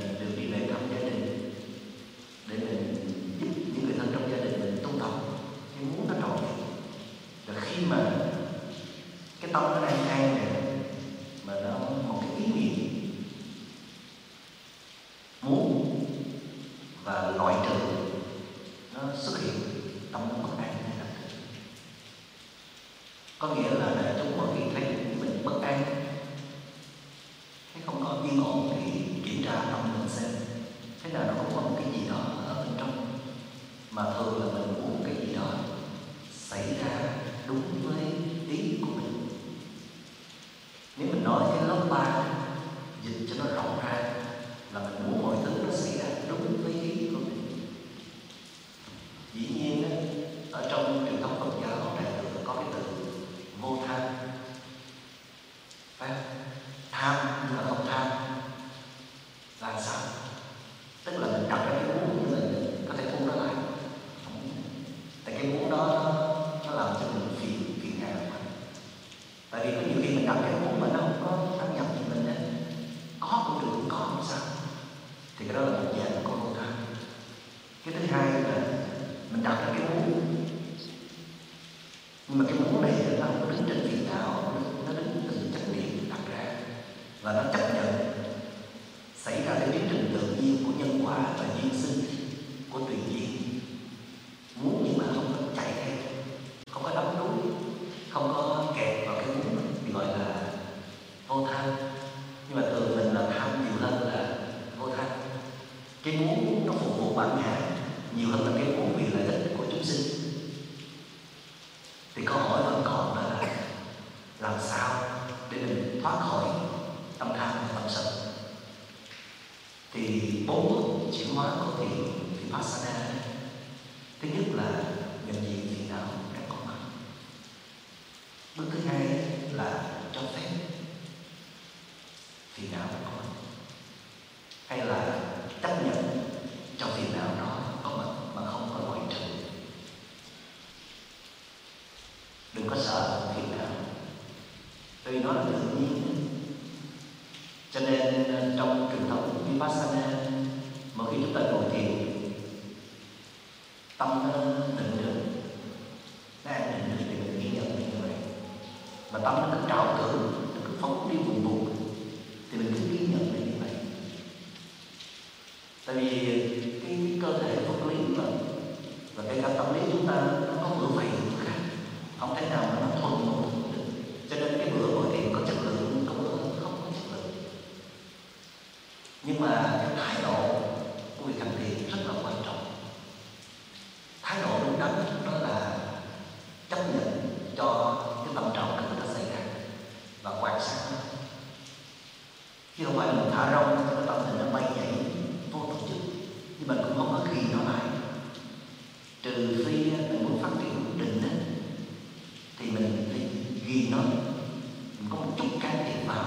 [202.60, 203.22] thì mình phải
[203.68, 203.98] ghi nó.
[203.98, 206.26] Mình có một chút can thiệp vào,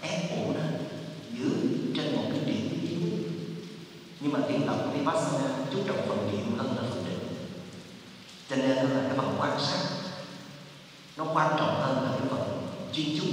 [0.00, 0.60] ép ổ nó
[1.38, 1.50] giữ
[1.96, 3.10] trên một cái điểm yếu
[4.20, 4.76] nhưng mà tiên tập
[5.08, 5.16] bắt
[5.72, 7.18] chú trọng phần điểm hơn là phần định
[8.50, 9.78] cho nên là cái phần quan sát.
[11.16, 13.24] Nó quan trọng hơn là cái phần chuyên chú.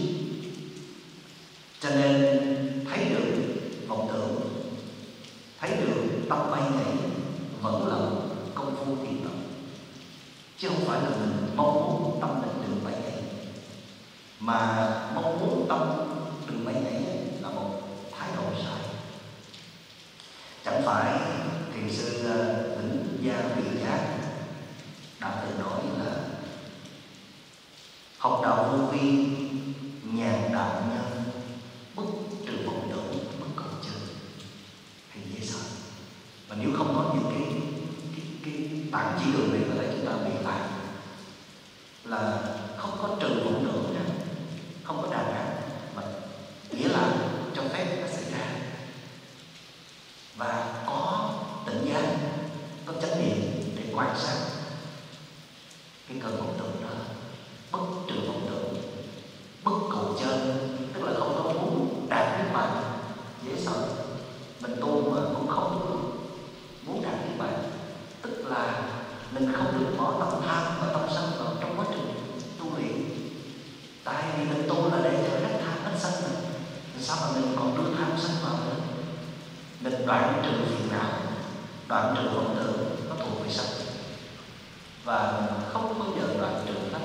[85.31, 86.99] mình không bao giờ đoạn trừ nó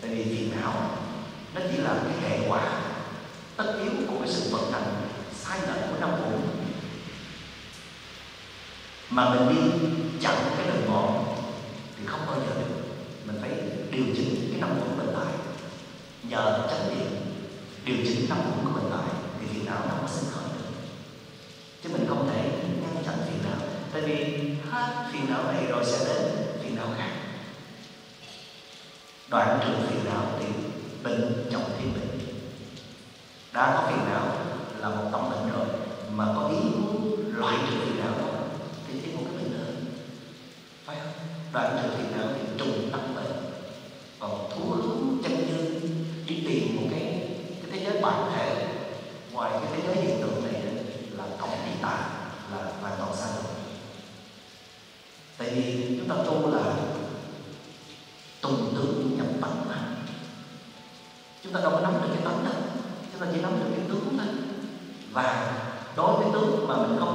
[0.00, 0.74] tại vì phiền não
[1.54, 2.80] nó chỉ là cái hệ quả,
[3.56, 6.30] tất yếu của cái sự vận hành sai lầm của năm cũ
[9.10, 9.88] mà mình đi
[10.20, 11.24] chặn cái đường ngọn
[11.98, 12.74] thì không bao giờ được.
[13.26, 13.50] Mình phải
[13.90, 15.34] điều chỉnh cái năm cũ mình lại.
[16.22, 17.08] Nhờ tránh niệm,
[17.84, 19.08] điều chỉnh năm cũ của mình lại
[19.40, 20.70] thì phiền não nó mới sinh khởi được.
[21.82, 23.68] Chứ mình không thể ngăn chặn phiền não.
[23.92, 27.11] Tại vì hết phiền não này rồi sẽ đến, phiền não khác
[29.32, 30.46] đoạn hỏi trưởng phiền não thì
[31.02, 32.18] bệnh trọng thêm bệnh
[33.52, 34.36] đã có phiền não
[34.78, 35.66] là một tổng bệnh rồi,
[36.12, 38.14] mà có ý muốn loại trừ phiền não
[38.86, 39.64] thì thêm một cái bệnh nữa
[40.86, 41.12] phải không?
[41.52, 42.11] Đoạn hỏi trưởng phiền
[61.52, 62.54] ta đâu có nắm được cái tấm đâu
[63.12, 64.26] chúng ta chỉ nắm được cái tướng thôi
[65.12, 65.58] và
[65.96, 67.11] đối với tướng mà mình không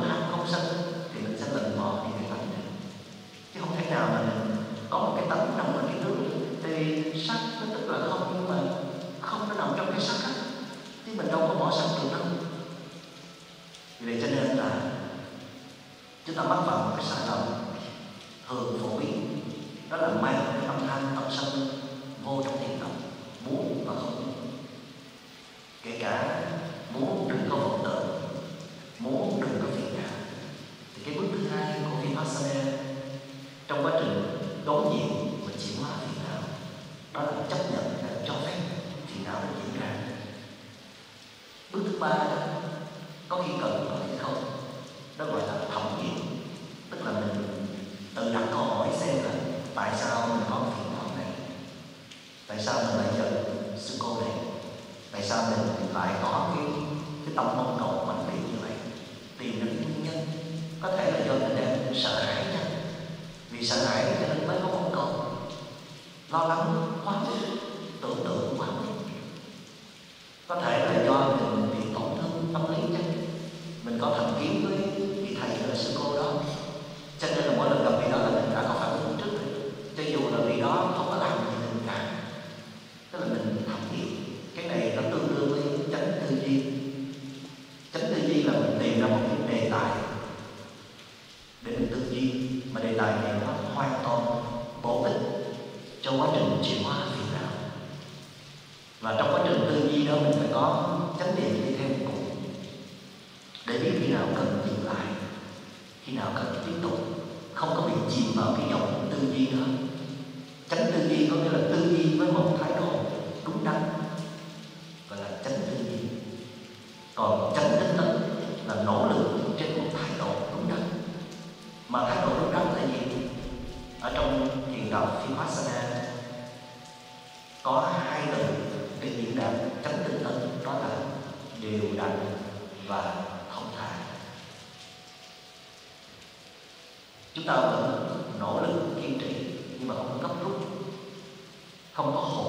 [141.97, 142.43] 他们都好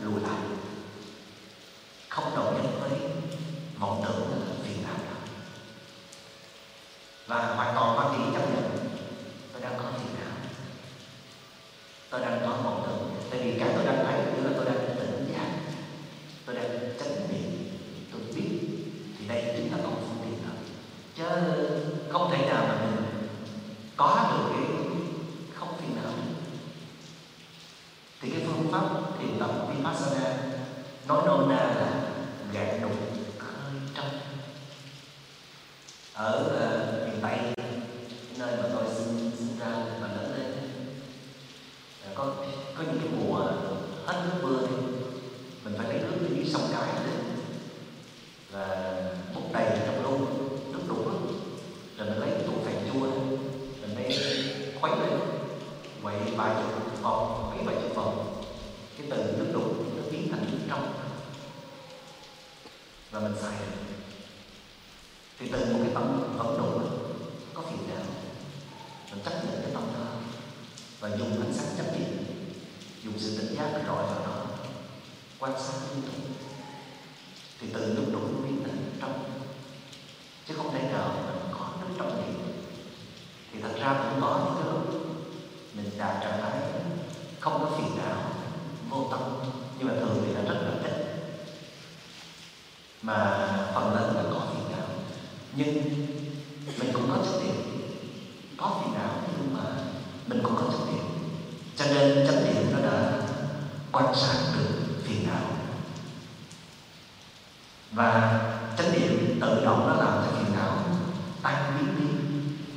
[0.00, 0.35] 鲁达
[107.96, 108.40] và
[108.78, 110.78] chánh niệm tự động nó làm cho phiền não
[111.42, 112.18] tan biến đi,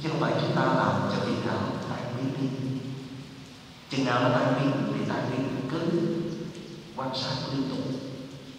[0.03, 1.59] chứ không phải chúng ta làm cho phiền não
[1.89, 2.47] tan biến đi.
[3.89, 5.79] Chừng nào nó tan biến thì tan biến, cứ
[6.95, 7.79] quan sát liên tục,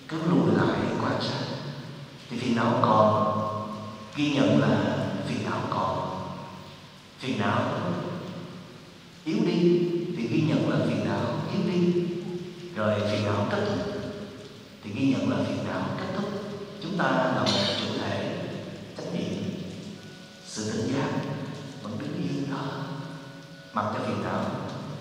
[0.08, 1.44] cứ lùi lại quan sát.
[2.30, 3.36] Thì phiền não còn,
[4.16, 4.96] ghi nhận là
[5.26, 6.11] phiền não còn.
[7.18, 7.62] Phiền não
[9.24, 11.20] yếu đi thì ghi nhận là phiền não
[11.52, 12.04] yếu đi.
[12.76, 13.78] Rồi phiền não kết thúc
[14.84, 15.82] thì ghi nhận là phiền não
[17.03, 18.38] ta là một chủ thể
[18.96, 19.42] trách nhiệm,
[20.44, 21.11] sự tỉnh giác
[21.82, 22.62] vẫn đứng yên đó.
[23.72, 24.44] Mặc cho phiền não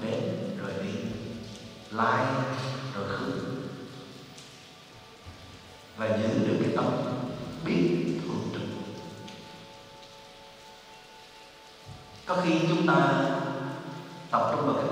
[0.02, 0.20] đến
[0.62, 0.90] rồi đi
[1.92, 2.26] lại
[2.96, 3.32] rồi khứ.
[5.98, 6.86] Và giữ được cái tâm
[7.66, 8.62] biết thường trực
[12.26, 12.96] có khi chúng ta
[14.32, 14.89] tập trung vào cái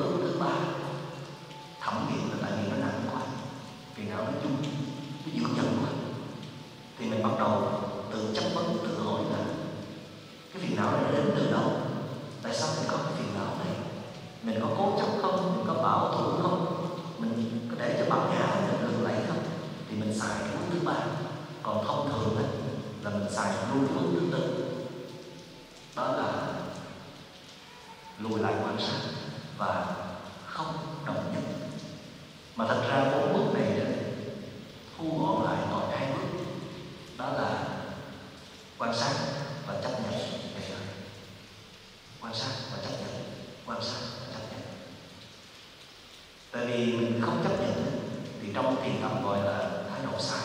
[49.28, 50.39] gọi là thái độ sai.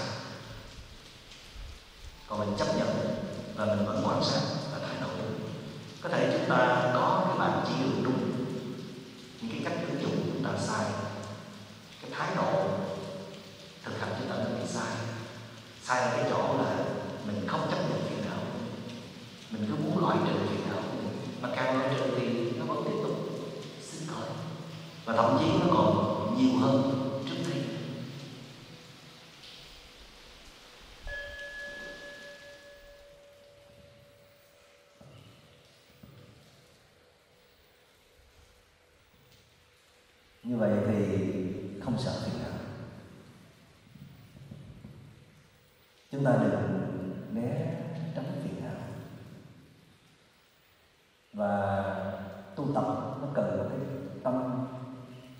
[2.28, 2.88] Còn mình chấp nhận
[3.56, 4.61] và mình vẫn quan sát.
[40.52, 41.28] Như vậy thì
[41.80, 42.52] không sợ phiền não.
[46.10, 46.58] Chúng ta được
[47.32, 47.74] né
[48.14, 48.74] tránh phiền não
[51.32, 51.84] và
[52.56, 52.84] tu tập
[53.20, 53.78] nó cần một cái
[54.22, 54.66] tâm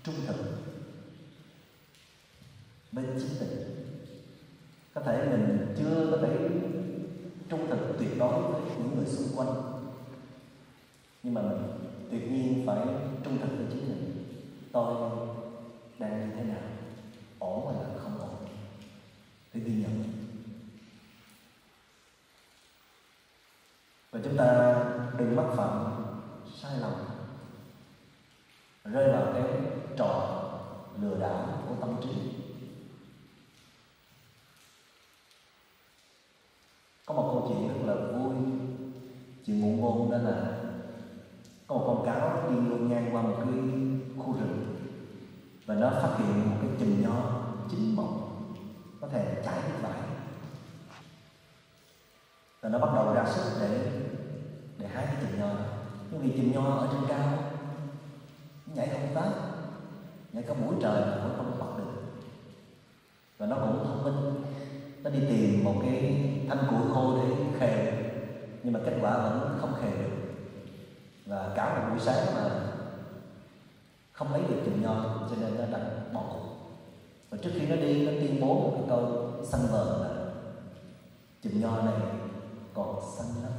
[0.03, 0.35] trung thực
[2.91, 3.85] bên chính tình
[4.93, 6.49] có thể mình chưa có thể
[7.49, 9.63] trung thực tuyệt đối với những người xung quanh
[11.23, 11.61] nhưng mà mình
[12.11, 12.87] tuyệt nhiên phải
[13.23, 14.13] trung thực với chính mình
[14.73, 15.11] tôi
[15.99, 16.61] đang như thế nào
[17.39, 18.47] ổn hay là không ổn
[19.53, 20.03] thì ghi nhận
[24.11, 24.75] và chúng ta
[25.17, 25.93] đừng mắc phạm
[26.61, 26.93] sai lầm
[28.83, 29.43] rơi vào cái
[29.97, 30.39] trò
[31.01, 32.09] lừa đảo của tâm trí
[37.05, 38.35] có một câu chuyện rất là vui
[39.91, 40.53] chuyện đó là
[41.67, 43.53] có một con cáo đi luôn ngang qua một cái
[44.17, 44.75] khu rừng
[45.65, 48.45] và nó phát hiện một cái chùm nho chín mọng
[49.01, 50.01] có thể chảy được vải
[52.61, 53.91] và nó bắt đầu ra sức để
[54.77, 55.49] để hái cái chùm nho
[56.11, 57.53] nhưng vì chùm nho ở trên cao
[58.65, 59.29] nhảy không tới,
[60.33, 61.93] nhảy cả buổi trời mà vẫn không bắt được.
[63.37, 64.43] Và nó cũng thông minh,
[65.03, 68.02] nó đi tìm một cái thanh củi khô để khề
[68.63, 70.15] nhưng mà kết quả vẫn không hề được.
[71.25, 72.49] Và cả một buổi sáng mà
[74.11, 76.55] không lấy được chùm nho, cho nên nó đành bỏ cuộc.
[77.29, 80.31] Và trước khi nó đi, nó tuyên bố một cái câu xanh vờ là,
[81.43, 81.93] chùm nho này
[82.73, 83.51] còn xanh lắm.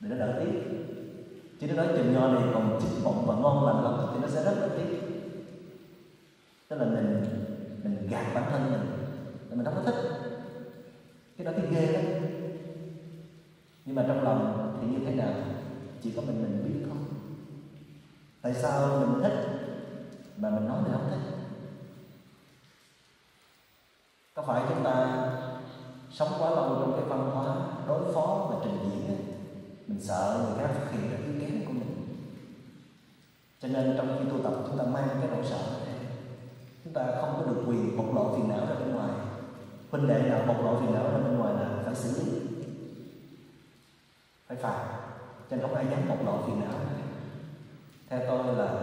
[0.00, 0.60] Để nó đỡ tiếc.
[1.60, 4.28] Chứ nó nói chùm nho này còn chín mộng và ngon lành lắm, thì nó
[4.28, 5.00] sẽ rất là tiếc.
[6.68, 7.24] Tức là mình
[7.84, 8.90] mình gạt bản thân mình.
[9.50, 10.23] Mình không có thích
[11.36, 12.04] cái đó thì ghê lắm.
[13.84, 15.32] Nhưng mà trong lòng thì như thế nào?
[16.02, 16.96] Chỉ có mình mình biết thôi.
[18.42, 19.38] Tại sao mình thích
[20.36, 21.34] mà mình nói mình không thích?
[24.34, 25.28] Có phải chúng ta
[26.10, 27.56] sống quá lâu trong cái văn hóa
[27.88, 29.16] đối phó và trình diễn ấy,
[29.86, 32.06] mình sợ người khác phát hiện ra yếu kém của mình.
[33.60, 35.94] Cho nên trong khi tu tập chúng ta mang cái nỗi sợ này
[36.84, 39.10] chúng ta không có được quyền bộc lộ phiền não ra bên ngoài
[39.94, 42.32] huynh đệ nào bộc lộ gì đó ra bên ngoài là phải xử lý.
[44.46, 44.98] Phải phạt.
[45.50, 46.78] Cho nên không ai dám bộc lộ phiền não.
[48.08, 48.82] Theo tôi là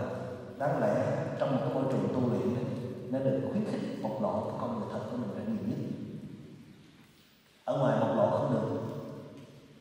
[0.58, 2.56] đáng lẽ trong một cái môi trường tu luyện
[3.10, 5.78] nó được khuyến khích bộc lộ cái con người thật của mình ra nhiều nhất.
[7.66, 8.82] Ở ngoài bộc lộ không được,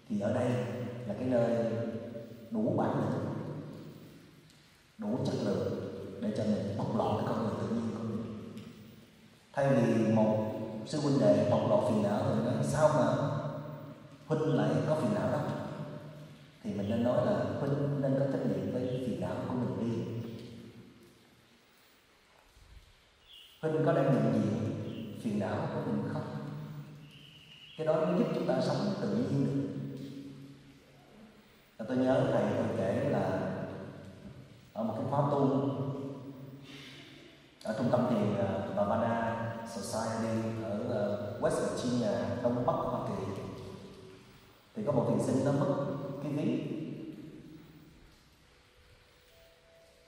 [0.08, 0.50] thì ở đây
[1.06, 1.72] là cái nơi
[2.50, 3.20] đủ bản lĩnh,
[4.98, 5.72] đủ chất lượng
[6.20, 8.22] để cho mình bộc lộ cái con người tự nhiên của mình.
[9.52, 10.39] Thay vì một
[10.90, 13.06] sư huynh đệ bộc lộ phiền não rồi nói, sao mà
[14.26, 15.38] huynh lại có phiền não đó?
[16.62, 19.80] Thì mình nên nói là huynh nên có trách nhiệm với phiền não của mình
[19.80, 20.12] đi.
[23.62, 26.22] Huynh có đang nhận diện phiền não của mình không?
[27.78, 29.68] Cái đó mới giúp chúng ta sống tự nhiên được.
[31.78, 33.40] Và tôi nhớ thầy tôi kể là
[34.72, 35.70] ở một cái khóa tu
[37.64, 39.39] ở trung tâm thiền à, ba Bhavana
[39.76, 42.10] Society ở ờ, West Virginia,
[42.42, 43.24] đông bắc Hoa Kỳ.
[44.74, 45.74] Thì có một thí sinh nó mất
[46.22, 46.76] cái ví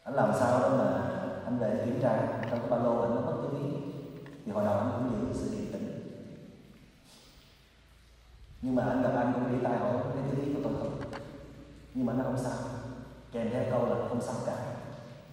[0.05, 1.09] anh làm sao đó mà
[1.45, 3.71] anh để kiểm tra trong cái ba lô anh nó mất cái ví
[4.45, 6.03] thì hồi đầu anh cũng giữ sự điềm tĩnh.
[8.63, 11.01] Nhưng mà anh gặp anh cũng đi tay hỏi cái cái ví của tôi không
[11.95, 12.59] nhưng mà nó không sao.
[13.33, 14.57] Kèm theo câu là không sao cả.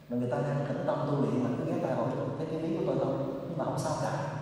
[0.10, 2.08] Mà người ta đang tĩnh tâm tu luyện mà cứ ghé tay hỏi
[2.38, 3.39] thấy cái ví của tôi không?
[3.50, 4.36] Nhưng mà không sao cả.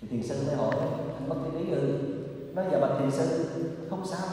[0.00, 0.76] Thì thiền sư mới hỏi,
[1.14, 1.98] anh mất cái lý ư?
[2.54, 3.50] Nói giờ bạch thiền sư
[3.90, 4.26] không sao.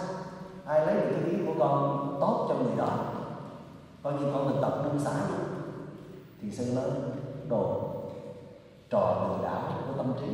[0.65, 3.13] Ai lấy được cái lý của con tốt cho người đó?
[4.03, 5.11] Coi như con mình tập buông xả
[6.41, 6.85] thiền sư nói,
[7.49, 7.93] đồ,
[8.89, 10.27] trò lừa đảo của tâm trí.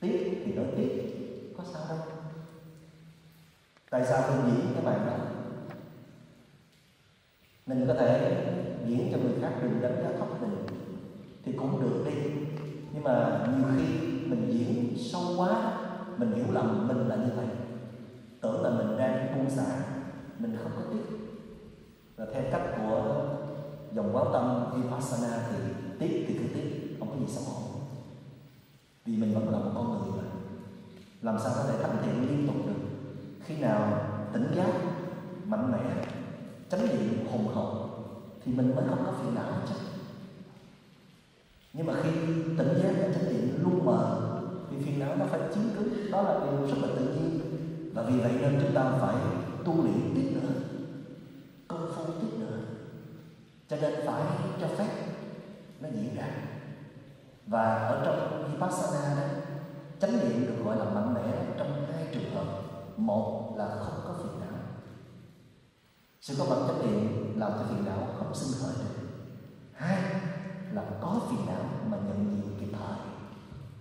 [0.00, 1.14] Tiếc thì nói tiếc,
[1.58, 1.98] có sao đâu.
[3.90, 5.16] Tại sao tôi diễn cái bài đó
[7.66, 8.38] mình có thể
[8.86, 10.66] diễn cho người khác đừng đánh giá thấp mình
[11.44, 12.30] thì cũng được đi.
[12.92, 13.84] Nhưng mà nhiều khi
[14.26, 15.72] mình diễn sâu quá,
[16.16, 17.46] mình hiểu lầm mình là như vậy.
[18.40, 19.84] Tưởng là mình đang buông xả,
[20.38, 21.16] mình không có tiếc
[22.16, 23.24] và theo cách của
[23.92, 25.56] dòng quán tâm vipassana thì
[25.98, 27.62] tiếc thì cứ tiếc, không có gì xấu hổ.
[29.06, 30.28] Vì mình vẫn là một con người mà
[31.22, 32.88] làm sao có thể thánh thiện liên tục được?
[33.44, 34.72] Khi nào tỉnh giác,
[35.46, 36.06] mạnh mẽ,
[36.70, 37.81] chánh niệm hùng hậu
[38.44, 39.74] thì mình mới không có phiền não chứ.
[41.72, 42.10] Nhưng mà khi
[42.58, 44.30] tỉnh giác và chánh niệm luôn mờ
[44.70, 47.40] thì phiền não nó phải chiếm cứ, đó là điều rất là tự nhiên.
[47.94, 49.14] Và vì vậy nên chúng ta phải
[49.64, 50.48] tu luyện tiếp nữa
[51.68, 52.58] công phu tiếp nữa.
[53.68, 54.22] Cho nên phải
[54.60, 54.88] cho phép
[55.80, 56.28] nó diễn ra.
[57.46, 59.26] Và ở trong vipassana đó,
[60.00, 62.44] chánh niệm được gọi là mạnh mẽ trong hai trường hợp.
[62.96, 64.41] Một là không có phiền não
[66.22, 69.06] sự có mặt chánh niệm làm cho phiền não không sinh khởi được.
[69.72, 70.02] Hai
[70.72, 72.98] là có phiền não mà nhận diện kịp thời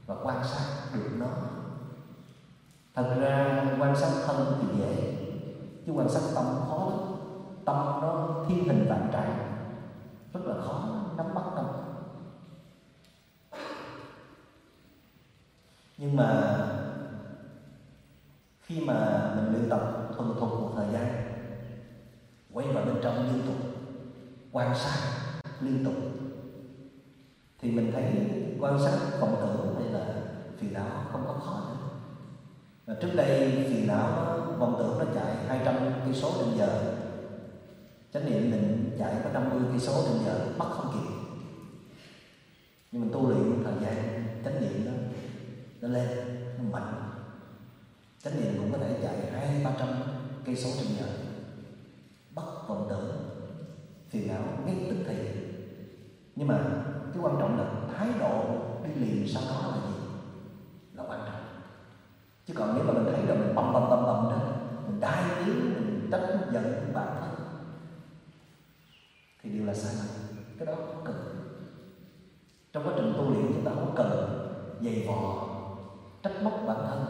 [0.06, 1.28] và quan sát được nó.
[2.96, 5.16] Thật ra, quan sát thân thì dễ,
[5.86, 7.00] chứ quan sát tâm khó lắm.
[7.66, 9.38] Tâm nó thiên hình vạn trạng,
[10.34, 11.66] rất là khó nắm bắt tâm
[15.98, 16.58] nhưng mà
[18.62, 21.21] khi mà mình luyện tập thuần thục một thời gian
[22.54, 23.56] quay vào bên trong liên tục,
[24.52, 24.98] quan sát
[25.62, 25.94] liên tục.
[27.62, 28.04] Thì mình thấy
[28.60, 30.14] quan sát vọng tưởng hay là
[30.60, 31.90] phiền não không có khó nữa.
[32.86, 35.76] Và trước đây phiền não vọng tưởng nó chạy 200
[36.06, 36.96] cây số trên giờ.
[38.14, 41.14] Chánh niệm mình chạy có 50 cây số trên giờ bắt không kịp.
[42.92, 44.92] Nhưng mình tu luyện thời gian, chánh niệm nó
[45.82, 46.08] nó lên,
[46.58, 46.94] nó mạnh.
[48.24, 49.88] Chánh niệm cũng có thể chạy hai, ba trăm
[50.46, 51.21] cây số trên giờ
[52.72, 53.02] còn đỡ
[54.10, 55.16] phiền não ngay tức thì
[56.36, 56.60] nhưng mà
[57.14, 58.44] cái quan trọng là thái độ
[58.84, 59.94] đi liền sau đó là gì?
[60.94, 61.42] Là quan trọng.
[62.46, 64.38] Chứ còn nếu mà mình thấy là mình bầm bầm bầm bầm đó,
[64.88, 67.30] mình đai tiếng, mình trách giận bản thân
[69.44, 70.38] thì điều là sai lầm.
[70.58, 71.16] Cái đó không cần.
[72.74, 74.10] Trong quá trình tu luyện chúng ta không cần
[74.82, 75.48] dày vò,
[76.24, 77.06] trách móc bản thân.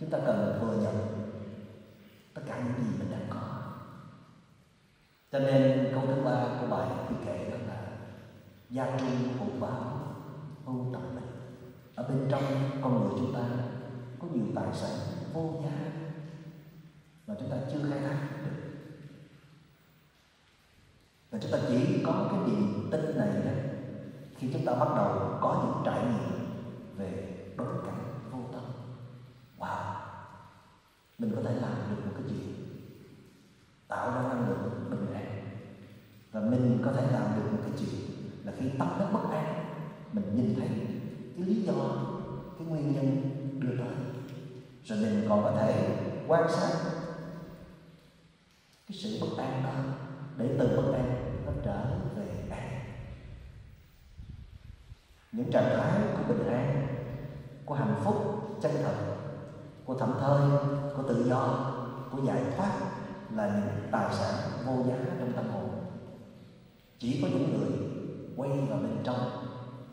[0.00, 0.94] Chúng ta cần thừa nhận
[2.34, 2.79] tất cả những
[5.40, 7.82] cho nên câu thứ ba của bài thì kể đó là
[8.70, 10.14] gia trung hùng báo
[10.66, 11.24] ưu tập mình
[11.94, 12.42] ở bên trong
[12.82, 13.40] con người chúng ta
[14.18, 14.90] có nhiều tài sản
[15.32, 15.70] vô giá
[17.26, 18.50] mà chúng ta chưa khai thác được.
[21.30, 23.50] Và chúng ta chỉ có cái niềm tin này đó
[24.36, 26.50] khi chúng ta bắt đầu có những trải nghiệm
[26.96, 28.62] về đối cảnh vô tâm.
[29.58, 29.94] Wow!
[31.18, 32.54] Mình có thể làm được một cái chuyện
[33.88, 34.59] tạo ra năng lượng
[36.50, 38.00] mình có thể làm được một cái chuyện
[38.44, 39.64] là khi tâm nó bất an,
[40.12, 40.68] mình nhìn thấy
[41.36, 41.72] cái lý do,
[42.58, 43.30] cái nguyên nhân
[43.60, 43.94] đưa tới,
[44.84, 46.72] rồi mình còn có thể quan sát
[48.88, 49.70] cái sự bất an đó
[50.36, 51.84] để từ bất an nó trở
[52.16, 52.80] về an.
[55.32, 56.86] Những trạng thái của bình an,
[57.64, 58.16] của hạnh phúc,
[58.62, 58.94] chân thật,
[59.84, 60.40] của thảnh thơi,
[60.96, 61.72] của tự do,
[62.12, 62.70] của giải thoát
[63.34, 64.34] là những tài sản
[64.66, 65.69] vô giá trong tâm hồn
[67.00, 67.70] chỉ có những người
[68.36, 69.18] quay vào bên trong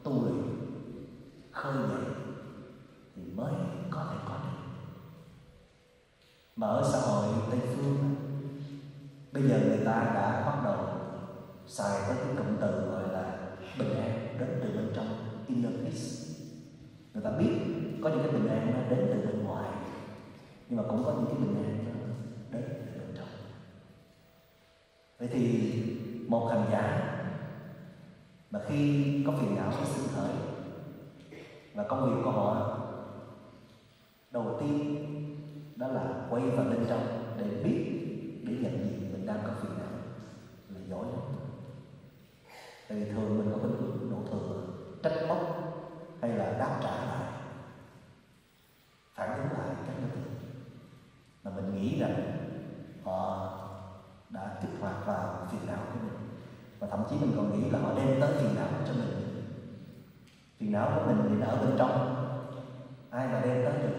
[0.04, 0.44] tu luyện
[1.52, 2.04] khơi dậy
[3.16, 3.54] thì mới
[3.90, 4.58] có thể có được.
[6.56, 8.16] Mà ở xã hội tây phương
[9.32, 10.88] bây giờ người ta đã bắt đầu
[11.68, 15.08] xài tới cái cụm từ gọi là bình an đến từ bên trong
[15.48, 16.34] inner peace.
[17.14, 17.54] Người ta biết
[18.04, 19.70] có những cái bình an nó đến từ bên ngoài,
[20.70, 21.92] nhưng mà cũng có những cái bình an nó
[22.52, 23.28] đến từ bên trong.
[25.20, 25.84] Vậy thì
[26.28, 27.14] một hành giả.
[28.52, 30.32] Mà khi có phiền não sẽ sinh khởi
[31.74, 32.78] và công việc của họ,
[34.32, 35.04] đầu tiên
[35.76, 37.84] đó là quay vào bên trong để biết,
[38.48, 39.92] để nhận diện mình đang có phiền não
[40.70, 41.22] là giỏi lắm.
[42.90, 44.64] Tại vì thường mình có khuynh hướng đổ thừa,
[45.04, 45.40] trách móc
[46.22, 47.32] hay là đáp trả lại,
[49.16, 50.34] phản ứng lại các đối tượng.
[51.44, 52.16] Mà mình nghĩ rằng
[53.04, 53.54] họ
[54.30, 56.17] đã kích hoạt vào phiền não của mình
[56.80, 59.14] và thậm chí mình còn nghĩ là họ đem tới phiền não cho mình.
[60.60, 62.16] Phiền não của mình thì nó ở bên trong.
[63.10, 63.96] Ai mà đem tới được?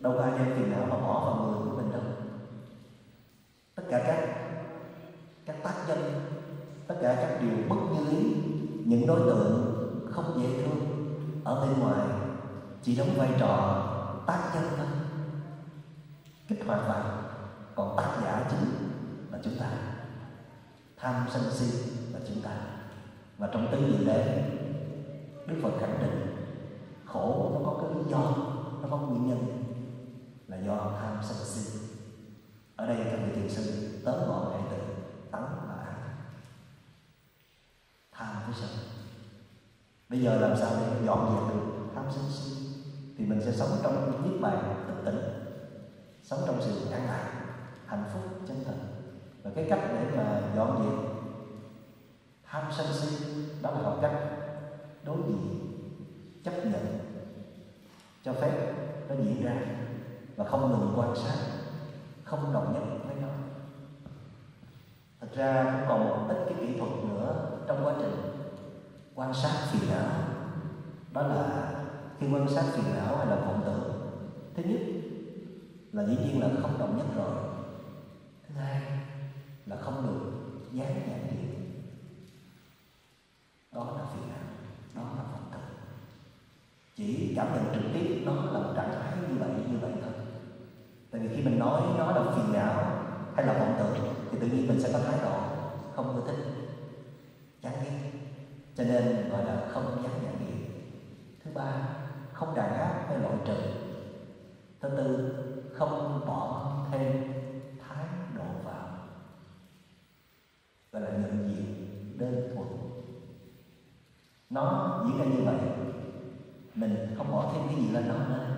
[0.00, 2.02] Đâu có ai đem phiền não mà bỏ vào người của mình đâu.
[3.74, 4.18] Tất cả các
[5.46, 5.98] các tác nhân,
[6.86, 8.34] tất cả các điều bất như ý,
[8.84, 9.76] những đối tượng
[10.12, 10.78] không dễ thương
[11.44, 12.00] ở bên ngoài
[12.82, 13.84] chỉ đóng vai trò
[14.26, 14.86] tác nhân thôi.
[16.48, 17.02] Kích hoạt lại
[17.74, 18.70] còn tác giả chính
[19.32, 19.97] là chúng ta
[21.00, 22.56] tham sân si là chúng ta.
[23.38, 24.50] Và trong tứ diệu đế,
[25.46, 26.36] đức phật khẳng định
[27.06, 28.18] khổ nó có cái lý do,
[28.82, 29.64] nó có nguyên nhân
[30.48, 31.78] là do tham sân si.
[32.76, 34.76] Ở đây các vị thiền sư, tóm gọn lại từ
[35.30, 35.96] tấn và ác.
[38.12, 38.70] Tham với sân.
[40.08, 42.66] Bây giờ làm sao để dọn dẹp được tham sân si?
[43.18, 45.20] Thì mình sẽ sống trong niết bàn tịch tĩnh,
[46.22, 47.44] sống trong sự an lạc,
[47.86, 48.97] hạnh phúc chân thật
[49.42, 51.10] và cái cách để mà dọn dẹp,
[52.44, 53.24] tham sân si,
[53.62, 54.14] đó là học cách
[55.04, 55.58] đối diện,
[56.44, 56.98] chấp nhận
[58.24, 58.74] cho phép
[59.08, 59.54] nó diễn ra
[60.36, 61.36] và không ngừng quan sát,
[62.24, 63.28] không đồng nhất với nó.
[65.20, 68.16] Thật ra cũng còn một ít cái kỹ thuật nữa trong quá trình
[69.14, 70.10] quan sát phiền não,
[71.12, 71.74] đó là
[72.18, 74.10] khi quan sát phiền não hay là vọng tưởng.
[74.56, 74.80] Thứ nhất
[75.92, 77.34] là dĩ nhiên là không đồng nhất rồi.
[78.48, 78.82] Thứ hai
[79.68, 80.18] là không được
[80.72, 81.50] dán nhãn hiệu
[83.72, 84.48] đó là phiền não,
[84.94, 85.78] đó là vọng tưởng
[86.96, 90.12] chỉ cảm nhận trực tiếp nó là một trạng thái như vậy như vậy thôi.
[91.10, 92.92] Tại vì khi mình nói nó là phiền não
[93.32, 93.94] hay là vọng tưởng
[94.30, 95.50] thì tự nhiên mình sẽ có thái độ
[95.88, 96.36] không ưa thích,
[97.60, 97.92] chán ghét.
[98.74, 100.58] Cho nên gọi là không dám nhận diện.
[101.44, 101.88] Thứ ba,
[102.32, 103.58] không đàn áp hay loại trừ.
[104.80, 105.20] Thứ tư,
[105.68, 107.22] không bỏ thêm
[107.78, 108.90] thái độ vào
[110.92, 111.66] gọi là nhận diện
[112.14, 112.68] đơn thuần
[114.58, 115.56] nó diễn ra như vậy.
[116.74, 118.56] Mình không bỏ thêm cái gì lên nó nữa.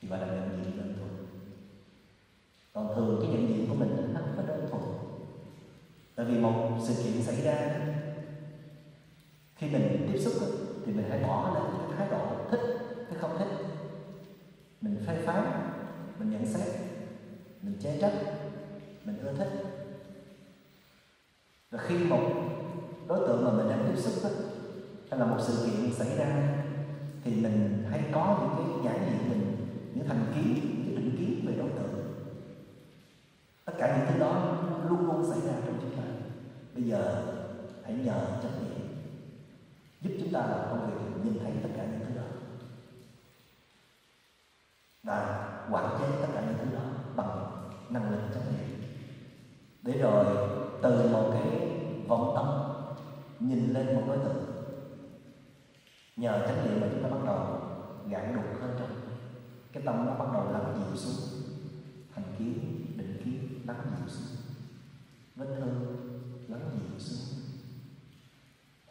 [0.00, 1.10] Thì gọi là nhận diện đơn thuần
[2.72, 4.82] còn thường cái nhận diện của mình nó không có đơn thuần.
[6.14, 7.70] Tại vì một sự kiện xảy ra,
[9.56, 10.32] khi mình tiếp xúc
[10.86, 12.60] thì mình hãy bỏ lên cái thái độ thích,
[13.10, 13.48] cái không thích.
[14.80, 15.44] Mình phê phán,
[16.18, 16.68] mình nhận xét,
[17.62, 18.12] mình chê trách,
[19.04, 19.50] mình ưa thích.
[21.70, 22.20] Và khi một
[23.08, 24.30] đối tượng mà mình đang tiếp xúc đó,
[25.10, 26.48] hay là một sự kiện xảy ra.
[27.24, 29.56] Thì mình hay có những cái giải diện mình
[29.94, 32.14] những thành kiến những cái định kiến về đối tượng.
[33.64, 34.56] Tất cả những thứ đó
[34.88, 36.02] luôn luôn xảy ra trong chúng ta.
[36.74, 37.22] Bây giờ
[37.84, 38.88] hãy nhờ chánh niệm
[40.00, 42.26] giúp chúng ta làm công việc nhìn thấy tất cả những thứ đó.
[45.02, 46.82] Và quản chế tất cả những thứ đó
[47.16, 47.46] bằng
[47.90, 48.78] năng lực chánh niệm
[49.82, 50.24] để rồi
[50.82, 51.68] từ một cái
[52.08, 52.47] vọng tâm
[53.40, 54.44] nhìn lên một đối tượng.
[56.16, 57.60] Nhờ chánh niệm mà chúng ta bắt đầu
[58.08, 58.90] gạn đục hơn trong
[59.72, 60.06] cái tâm.
[60.06, 61.42] Nó bắt đầu lắng dịu xuống.
[62.14, 64.38] Thành kiến, định kiến, lắng dịu xuống.
[65.36, 65.96] Vết thương,
[66.48, 67.38] lắng dịu xuống.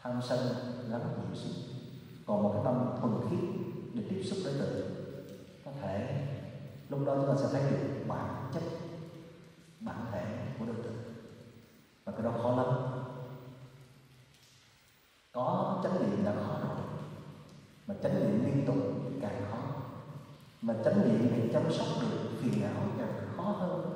[0.02, 0.38] Tham sân,
[0.88, 1.64] lắng dịu xuống.
[2.26, 3.50] Còn một cái tâm thuần khiết
[3.94, 4.90] để tiếp xúc đối tượng
[5.64, 6.26] có thể
[6.88, 8.62] lúc đó chúng ta sẽ thấy được bản chất,
[9.80, 10.24] bản thể
[10.58, 10.96] của đối tượng.
[12.04, 12.97] Và cái đó khó lắm
[15.32, 16.58] có chánh niệm đã khó.
[16.68, 16.86] Rồi
[17.86, 18.76] mà chánh niệm liên tục
[19.20, 19.58] càng khó.
[20.62, 23.90] Mà chánh niệm để chăm sóc được phiền não càng khó hơn.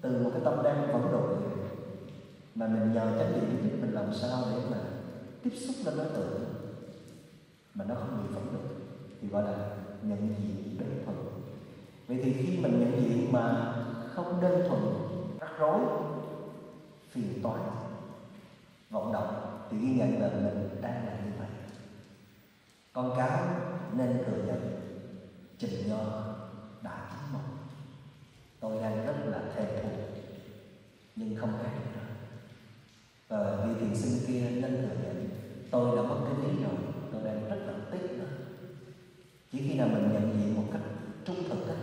[0.00, 1.36] Từ một cái tâm đang vẫn đổi
[2.54, 4.78] mà mình nhờ chánh niệm giúp mình làm sao để mà
[5.42, 6.44] tiếp xúc lên đối tượng
[7.74, 8.60] mà nó không bị phẫn nộ,
[9.20, 11.16] thì gọi là nhận diện đơn thuần.
[12.08, 13.74] Vậy thì khi mình nhận diện mà
[14.14, 14.80] không đơn thuần,
[15.40, 15.80] rắc rối,
[17.10, 17.60] phiền toái,
[18.90, 21.48] vọng động thì ghi nhận là mình đang là như vậy.
[22.92, 23.46] Con cáo
[23.92, 24.76] nên thừa nhận
[25.58, 26.24] trình nho
[26.82, 27.56] đã chín mộng
[28.60, 29.96] tôi đang rất là thèm thuồng
[31.16, 32.06] nhưng không ai được nữa
[33.28, 35.30] và vị thiền sinh kia nên thừa nhận
[35.70, 36.76] tôi đã mất cái lý rồi
[37.12, 38.28] tôi đang rất là tiếc nữa
[39.52, 40.82] chỉ khi nào mình nhận diện một cách
[41.24, 41.78] trung thực ấy,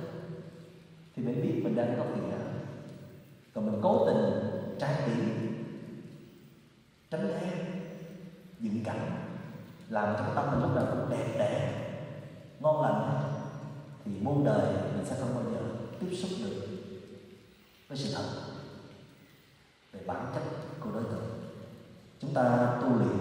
[1.16, 2.48] thì mới biết mình đang có phiền não
[3.54, 5.54] còn mình cố tình trái điểm
[7.12, 7.73] tránh né
[8.64, 9.26] dựng cảnh
[9.90, 11.80] làm cho tâm mình lúc nào cũng đẹp đẽ.
[12.60, 13.24] Ngon lành
[14.06, 15.60] thì muôn đời mình sẽ không bao giờ
[16.00, 16.68] tiếp xúc được
[17.88, 18.24] với sự thật
[19.92, 20.44] về bản chất
[20.80, 21.30] của đối tượng.
[22.20, 23.18] Chúng ta tu luyện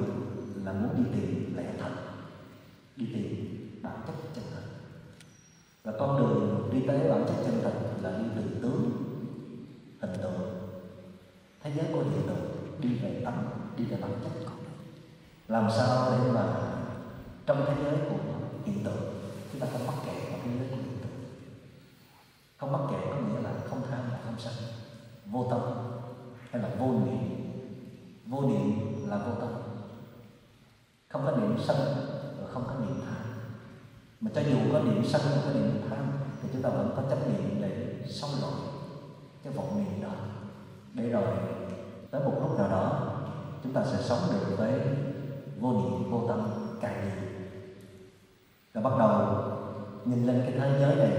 [0.64, 1.90] là muốn đi tìm lẽ thật,
[2.96, 4.62] đi tìm bản chất chân thật.
[5.82, 7.72] Và con đường đi tới bản chất chân thật
[8.02, 8.92] là đi từ tướng,
[10.00, 10.68] hình tượng,
[11.62, 13.44] thế giới của hiện tượng, đi về tánh,
[13.76, 14.51] đi về bản chất
[15.52, 16.44] làm sao để mà
[17.46, 18.16] trong thế giới của
[18.64, 19.14] hiện tượng
[19.52, 21.12] chúng ta không mắc kẹt vào thế giới của hiện tượng
[22.56, 24.52] không mắc kẹt có nghĩa là không tham và không sân.
[25.26, 25.60] Vô tâm
[26.50, 27.18] hay là vô niệm?
[28.26, 29.50] Vô niệm là vô tâm.
[31.08, 31.76] Không có niệm sân
[32.40, 33.24] và không có niệm tham.
[34.20, 37.02] Mà cho dù có niệm sân và có niệm tham, thì chúng ta vẫn có
[37.10, 38.60] chấp niệm để sống lỗi
[39.44, 40.14] cái vọng niệm đó.
[40.94, 41.36] Để rồi
[42.10, 43.12] tới một lúc nào đó,
[43.62, 44.80] chúng ta sẽ sống được với
[45.60, 46.40] vô niệm, vô tâm,
[46.80, 47.32] cài niệm.
[48.72, 49.42] Và bắt đầu
[50.04, 51.12] nhìn lên cái thế giới này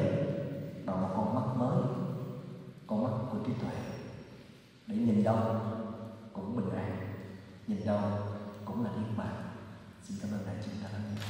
[0.85, 1.83] bằng một con mắt mới,
[2.87, 3.75] con mắt của trí tuệ.
[4.87, 5.37] Để nhìn đâu
[6.33, 6.97] cũng bình an,
[7.67, 7.99] nhìn đâu
[8.65, 9.43] cũng là niết bàn.
[10.03, 11.21] Xin cảm ơn đại chúng ta lắng nghe.